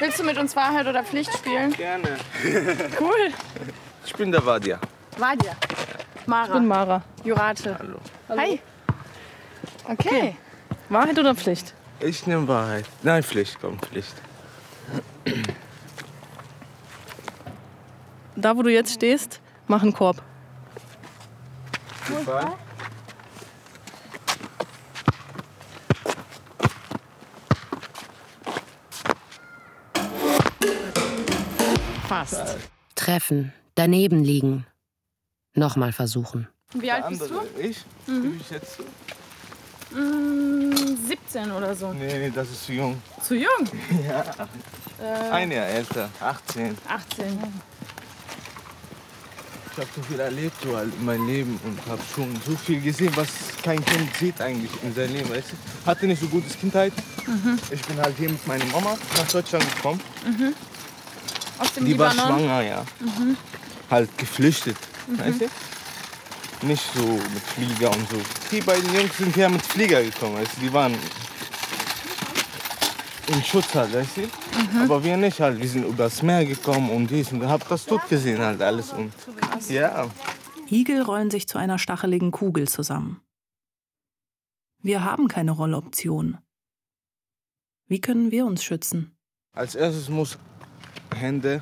[0.00, 1.72] Willst du mit uns Wahrheit oder Pflicht spielen?
[1.72, 2.16] Gerne.
[3.00, 3.32] Cool.
[4.06, 4.78] Ich bin der Vadia.
[5.16, 5.56] Vadia.
[6.26, 6.46] Mara.
[6.46, 7.02] Ich bin Mara.
[7.24, 7.76] Jurate.
[7.78, 7.98] Hallo.
[8.28, 8.60] Hi.
[9.84, 10.36] Okay.
[10.88, 11.74] Wahrheit oder Pflicht?
[12.00, 12.84] Ich nehme Wahrheit.
[13.02, 14.14] Nein, Pflicht, komm, Pflicht.
[18.36, 20.22] Da, wo du jetzt stehst, mach einen Korb.
[22.24, 22.52] Ball.
[32.08, 32.56] Fast.
[32.94, 34.66] Treffen, daneben liegen.
[35.54, 36.48] Nochmal versuchen.
[36.72, 37.40] Wie alt bist du?
[37.60, 37.84] Ich?
[38.06, 38.32] Mhm.
[38.32, 38.78] Wie ich jetzt?
[39.90, 40.72] Mm,
[41.06, 41.92] 17 oder so.
[41.92, 43.02] Nee, nee, das ist zu jung.
[43.22, 43.68] Zu jung?
[44.08, 44.24] Ja.
[45.00, 46.76] Äh, Ein Jahr älter, 18.
[46.88, 47.38] 18.
[49.70, 52.80] Ich habe so viel erlebt so halt in meinem Leben und habe schon so viel
[52.80, 53.28] gesehen, was
[53.62, 55.30] kein Kind sieht eigentlich in seinem Leben.
[55.30, 55.86] Weißt du?
[55.90, 56.92] Hatte nicht so gute Kindheit.
[57.26, 57.58] Mhm.
[57.70, 60.00] Ich bin halt hier mit meiner Mama nach Deutschland gekommen.
[60.26, 60.54] Mhm.
[61.58, 62.38] Aus dem Die war Libanon?
[62.38, 62.84] schwanger, ja.
[63.00, 63.36] Mhm.
[63.90, 64.76] Halt geflüchtet.
[65.06, 65.18] Mhm.
[65.18, 66.66] Weißt du?
[66.66, 68.16] Nicht so mit Flieger und so.
[68.50, 70.60] Die beiden Jungs sind her mit Flieger gekommen, weißt du?
[70.60, 70.94] Die waren
[73.28, 74.20] in Schutz halt, weißt du?
[74.22, 74.82] Mhm.
[74.84, 75.60] Aber wir nicht halt.
[75.60, 78.92] Wir sind übers Meer gekommen und dies und hab das dort gesehen halt alles.
[78.92, 79.12] Und
[79.68, 80.08] ja,
[80.70, 83.20] Igel rollen sich zu einer stacheligen Kugel zusammen.
[84.80, 86.38] Wir haben keine Rolloption.
[87.86, 89.14] Wie können wir uns schützen?
[89.54, 90.38] als erstes muss
[91.14, 91.60] Hände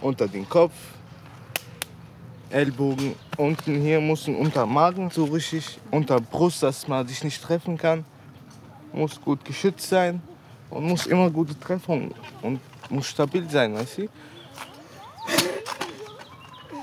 [0.00, 0.72] unter den Kopf,
[2.50, 7.76] Ellbogen unten hier müssen unter Magen so richtig, unter Brust, dass man sich nicht treffen
[7.76, 8.04] kann.
[8.92, 10.22] Muss gut geschützt sein
[10.70, 14.08] und muss immer gute Treffung und muss stabil sein, weißt du?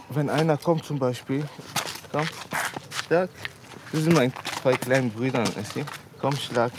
[0.09, 1.43] Wenn einer kommt zum Beispiel,
[2.11, 2.27] komm,
[3.07, 3.29] schlag.
[3.91, 5.85] Das sind meine zwei kleinen Brüder, weißt du?
[6.19, 6.71] Komm, schlag.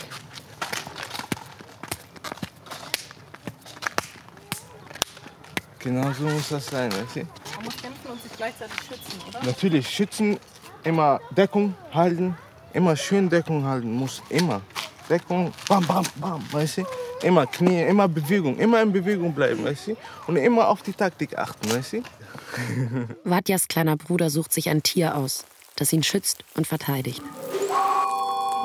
[5.85, 7.19] Genau so muss das sein, weißt du?
[7.55, 9.43] Man muss kämpfen und sich gleichzeitig schützen, oder?
[9.45, 10.39] Natürlich schützen,
[10.83, 12.35] immer Deckung halten,
[12.73, 14.61] immer schön Deckung halten, muss immer.
[15.07, 16.85] Deckung, bam, bam, bam, weißt du?
[17.21, 19.97] Immer Knie, immer Bewegung, immer in Bewegung bleiben, weißt du?
[20.25, 22.03] Und immer auf die Taktik achten, weißt du?
[23.23, 27.21] Vadjas kleiner Bruder sucht sich ein Tier aus, das ihn schützt und verteidigt.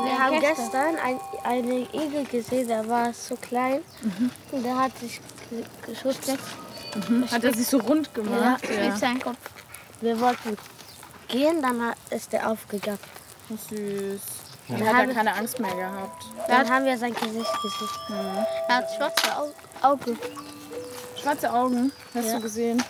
[0.04, 3.80] Wir haben gestern ein, einen Igel gesehen, der war so klein.
[4.50, 6.38] Und der hat sich ge- geschützt.
[7.08, 7.30] Mhm.
[7.30, 8.62] Hat er sich so rund gemacht?
[8.68, 9.36] Ja, mit seinem Kopf.
[10.00, 10.56] Wir wollten
[11.28, 12.98] gehen, dann ist der aufgegangen.
[13.48, 14.20] Süß.
[14.68, 16.24] Dann Dann hat er keine Angst mehr gehabt.
[16.46, 18.46] Dann haben wir sein Gesicht gesehen.
[18.68, 20.18] Er hat schwarze Au Augen.
[21.20, 22.36] Schwarze Augen, hast Ja.
[22.36, 22.82] du gesehen?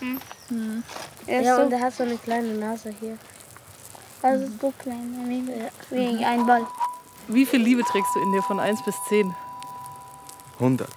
[0.49, 0.83] Mhm.
[1.25, 3.17] Er ist Ja, so- und er hat so eine kleine Nase hier.
[4.21, 6.65] Also so klein, wie, wie ein Ball.
[7.27, 9.33] Wie viel Liebe trägst du in dir von 1 bis 10?
[10.59, 10.87] 100.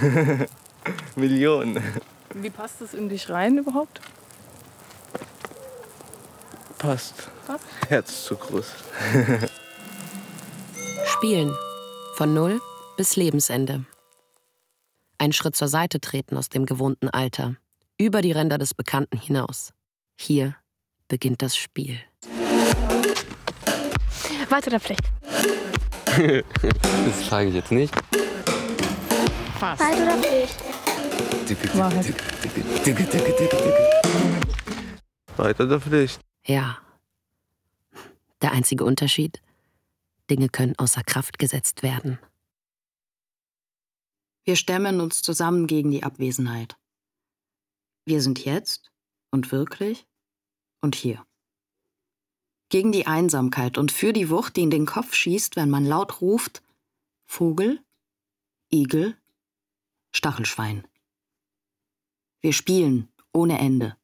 [1.16, 1.82] Millionen.
[2.38, 4.00] Wie passt es in dich rein überhaupt?
[6.76, 7.30] Passt.
[7.46, 7.64] Passt?
[7.88, 8.66] Herz zu groß.
[11.06, 11.54] Spielen.
[12.16, 12.60] Von Null
[12.98, 13.86] bis Lebensende.
[15.16, 17.56] Ein Schritt zur Seite treten aus dem gewohnten Alter.
[17.98, 19.72] Über die Ränder des Bekannten hinaus.
[20.18, 20.56] Hier
[21.08, 21.98] beginnt das Spiel.
[24.50, 25.02] Warte oder Pflicht?
[27.06, 27.94] das frage ich jetzt nicht.
[29.58, 29.80] Fast.
[29.80, 30.85] Wahrheit oder
[35.36, 36.20] Weiter der Pflicht.
[36.46, 36.78] Ja.
[38.42, 39.40] Der einzige Unterschied?
[40.30, 42.18] Dinge können außer Kraft gesetzt werden.
[44.44, 46.76] Wir stemmen uns zusammen gegen die Abwesenheit.
[48.04, 48.92] Wir sind jetzt
[49.30, 50.06] und wirklich
[50.80, 51.24] und hier.
[52.68, 56.20] Gegen die Einsamkeit und für die Wucht, die in den Kopf schießt, wenn man laut
[56.20, 56.62] ruft
[57.26, 57.80] Vogel,
[58.72, 59.16] Igel,
[60.12, 60.86] Stachelschwein.
[62.46, 63.96] Wir spielen ohne Ende.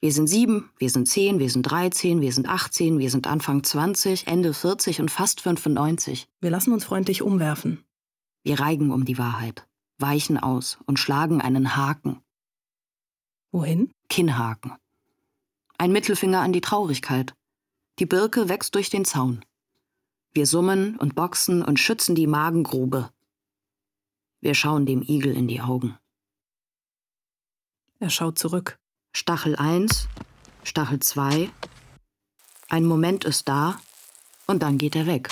[0.00, 3.64] Wir sind sieben, wir sind zehn, wir sind 13, wir sind 18, wir sind Anfang
[3.64, 6.28] 20, Ende 40 und fast 95.
[6.40, 7.84] Wir lassen uns freundlich umwerfen.
[8.44, 9.66] Wir reigen um die Wahrheit,
[9.98, 12.20] weichen aus und schlagen einen Haken.
[13.50, 13.90] Wohin?
[14.08, 14.74] Kinnhaken.
[15.78, 17.34] Ein Mittelfinger an die Traurigkeit.
[17.98, 19.44] Die Birke wächst durch den Zaun.
[20.32, 23.10] Wir summen und boxen und schützen die Magengrube.
[24.40, 25.98] Wir schauen dem Igel in die Augen.
[27.98, 28.78] Er schaut zurück.
[29.14, 30.08] Stachel 1,
[30.64, 31.48] Stachel 2.
[32.68, 33.80] Ein Moment ist da
[34.46, 35.30] und dann geht er weg.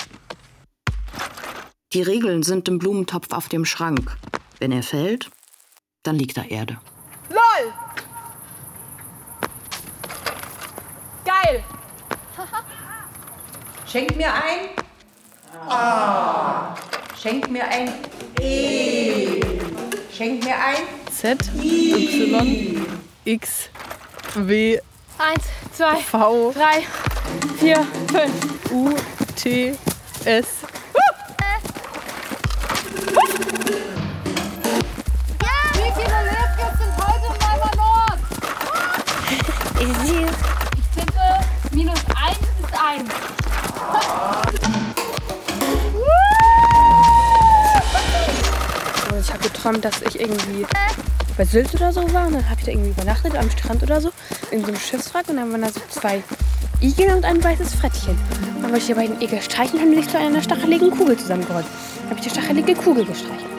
[1.93, 4.17] Die Regeln sind im Blumentopf auf dem Schrank.
[4.57, 5.29] Wenn er fällt,
[6.01, 6.81] dann liegt da Erde.
[7.29, 7.73] LOL!
[11.23, 11.63] Geil!
[13.85, 14.69] Schenkt mir ein.
[15.69, 16.75] A.
[17.15, 17.93] Schenkt mir ein.
[18.39, 19.39] E.
[20.11, 21.04] Schenkt mir ein.
[21.21, 22.85] Z, Y,
[23.23, 23.69] X,
[24.35, 24.79] W,
[25.17, 26.85] Eins, zwei, V, drei,
[27.57, 28.33] vier, fünf.
[28.71, 28.89] U,
[29.35, 29.75] T,
[30.25, 30.45] S.
[35.73, 38.19] Wie viele Lefkes sind heute in Weimar Nord?
[39.79, 40.27] Ich sehe
[40.77, 41.27] Ich tippe,
[41.71, 43.03] minus 1 ist 1.
[49.11, 50.65] Und ich habe geträumt, dass ich irgendwie
[51.37, 52.27] bei Sylt oder so war.
[52.27, 54.11] Und dann habe ich da irgendwie übernachtet am Strand oder so.
[54.51, 55.29] In so einem Schiffswrack.
[55.29, 56.23] Und dann waren da so zwei
[56.81, 58.17] Igel und ein weißes Frettchen.
[58.61, 61.65] Dann wollte ich die beiden Igel streicheln, haben die sich zu einer stacheligen Kugel zusammengerollt.
[62.01, 63.49] Dann habe ich die stachelige Kugel gestreichelt.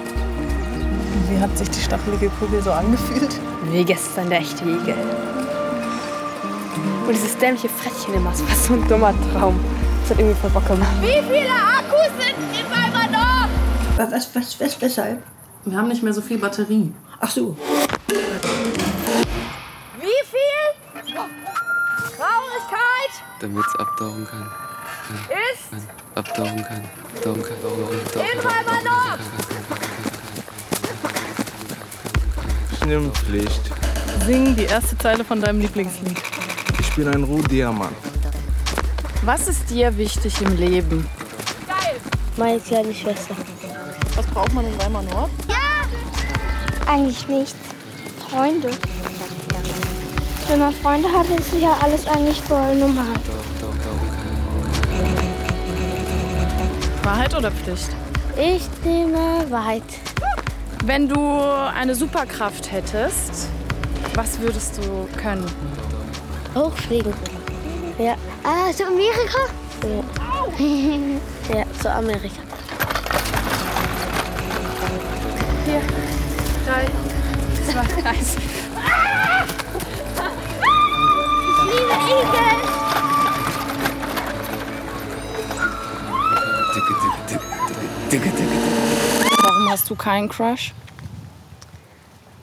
[1.30, 3.30] Wie hat sich die stachelige Kugel so angefühlt?
[3.70, 4.94] Wie gestern der echte Igel.
[7.06, 9.58] Und dieses dämliche Frettchen immer, das war so ein dummer Traum.
[10.02, 10.90] Das hat irgendwie voll Bock gemacht.
[11.00, 14.12] Wie viele Akkus sind in Weimar Nord?
[14.12, 15.22] Was, was, was, weshalb?
[15.64, 16.92] Wir haben nicht mehr so viel Batterie.
[17.20, 17.56] Ach so.
[20.00, 20.66] Wie viel?
[22.16, 24.50] Traurigkeit Damit es abtauchen kann.
[25.52, 25.82] ist kann.
[26.14, 26.84] Abtauchen kann.
[27.14, 27.52] Abtauchen kann.
[27.52, 29.20] Abtauchen Nord.
[32.82, 33.70] Schnimpflicht.
[34.26, 36.18] Sing die erste Zeile von deinem Lieblingslied.
[36.80, 37.96] Ich bin ein Rohdiamant.
[39.22, 41.08] Was ist dir wichtig im Leben?
[42.36, 43.34] meine kleine Schwester.
[44.14, 45.30] Was braucht man in Weimar Nord?
[46.86, 47.56] Eigentlich nichts.
[48.30, 48.70] Freunde.
[50.48, 53.14] Wenn man Freunde hat, ist ja alles eigentlich voll normal.
[57.02, 57.88] Wahrheit oder Pflicht?
[58.36, 59.82] Ich nehme Wahrheit.
[60.84, 61.40] Wenn du
[61.74, 63.48] eine Superkraft hättest,
[64.14, 65.46] was würdest du können?
[66.54, 67.12] Hochfliegen.
[67.98, 68.14] Ja.
[68.44, 69.38] Ah, zu Amerika?
[69.82, 71.56] Ja.
[71.58, 72.45] ja, zu Amerika.
[76.76, 76.86] Drei,
[77.70, 78.36] zwei, eins.
[81.48, 82.46] Ich liebe Igel.
[89.42, 90.72] Warum hast du keinen Crush?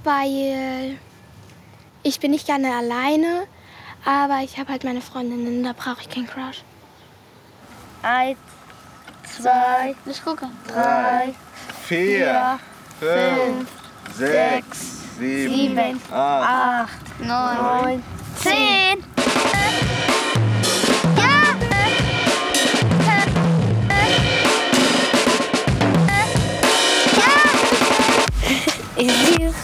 [0.03, 0.97] Weil
[2.03, 3.47] ich bin nicht gerne alleine,
[4.03, 6.63] aber ich habe halt meine Freundinnen, da brauche ich keinen Crush.
[8.01, 8.37] Eins,
[9.37, 10.49] zwei, ich gucke.
[10.67, 11.33] Drei,
[11.87, 12.59] Vier,
[12.99, 13.69] fünf,
[14.17, 16.89] sechs, sieben, acht.
[16.89, 18.03] acht, neun,
[18.39, 19.03] zehn.
[28.95, 29.63] Ich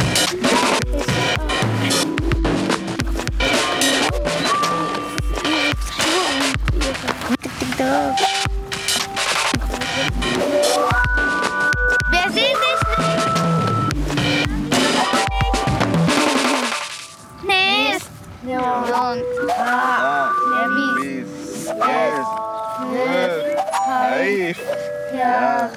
[25.19, 25.69] Ja.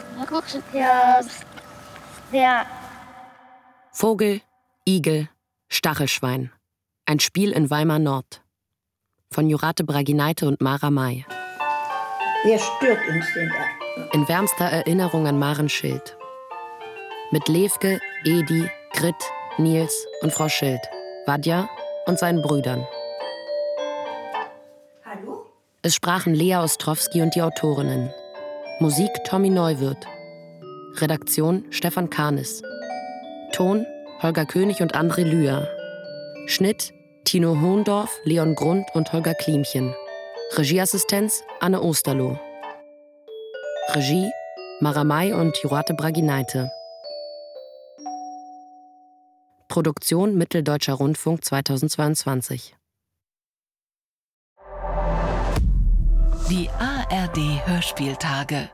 [0.73, 1.21] Ja.
[2.31, 2.67] Ja.
[3.91, 4.41] Vogel,
[4.87, 5.29] Igel,
[5.69, 6.53] Stachelschwein.
[7.07, 8.43] Ein Spiel in Weimar Nord.
[9.33, 11.27] Von Jurate Bragineite und Mara May.
[12.45, 14.11] Wer stört uns denn da?
[14.13, 16.17] In wärmster Erinnerung an Maren Schild.
[17.33, 19.15] Mit Levke, Edi, Grit,
[19.59, 20.81] Nils und Frau Schild,
[21.27, 21.69] Vadja
[22.07, 22.87] und seinen Brüdern.
[25.05, 25.47] Hallo?
[25.83, 28.13] Es sprachen Lea Ostrowski und die Autorinnen.
[28.83, 30.09] Musik Tommy Neuwirth.
[30.97, 32.63] Redaktion Stefan Kahnis.
[33.53, 33.87] Ton
[34.21, 35.69] Holger König und André Lühr.
[36.47, 39.95] Schnitt Tino Hohndorf, Leon Grund und Holger Klimchen.
[40.57, 42.41] Regieassistenz Anne Osterloh.
[43.91, 44.33] Regie
[44.81, 46.69] Maramai und Jurate Bragineite.
[49.69, 52.75] Produktion Mitteldeutscher Rundfunk 2022.
[56.51, 58.71] Die ARD Hörspieltage.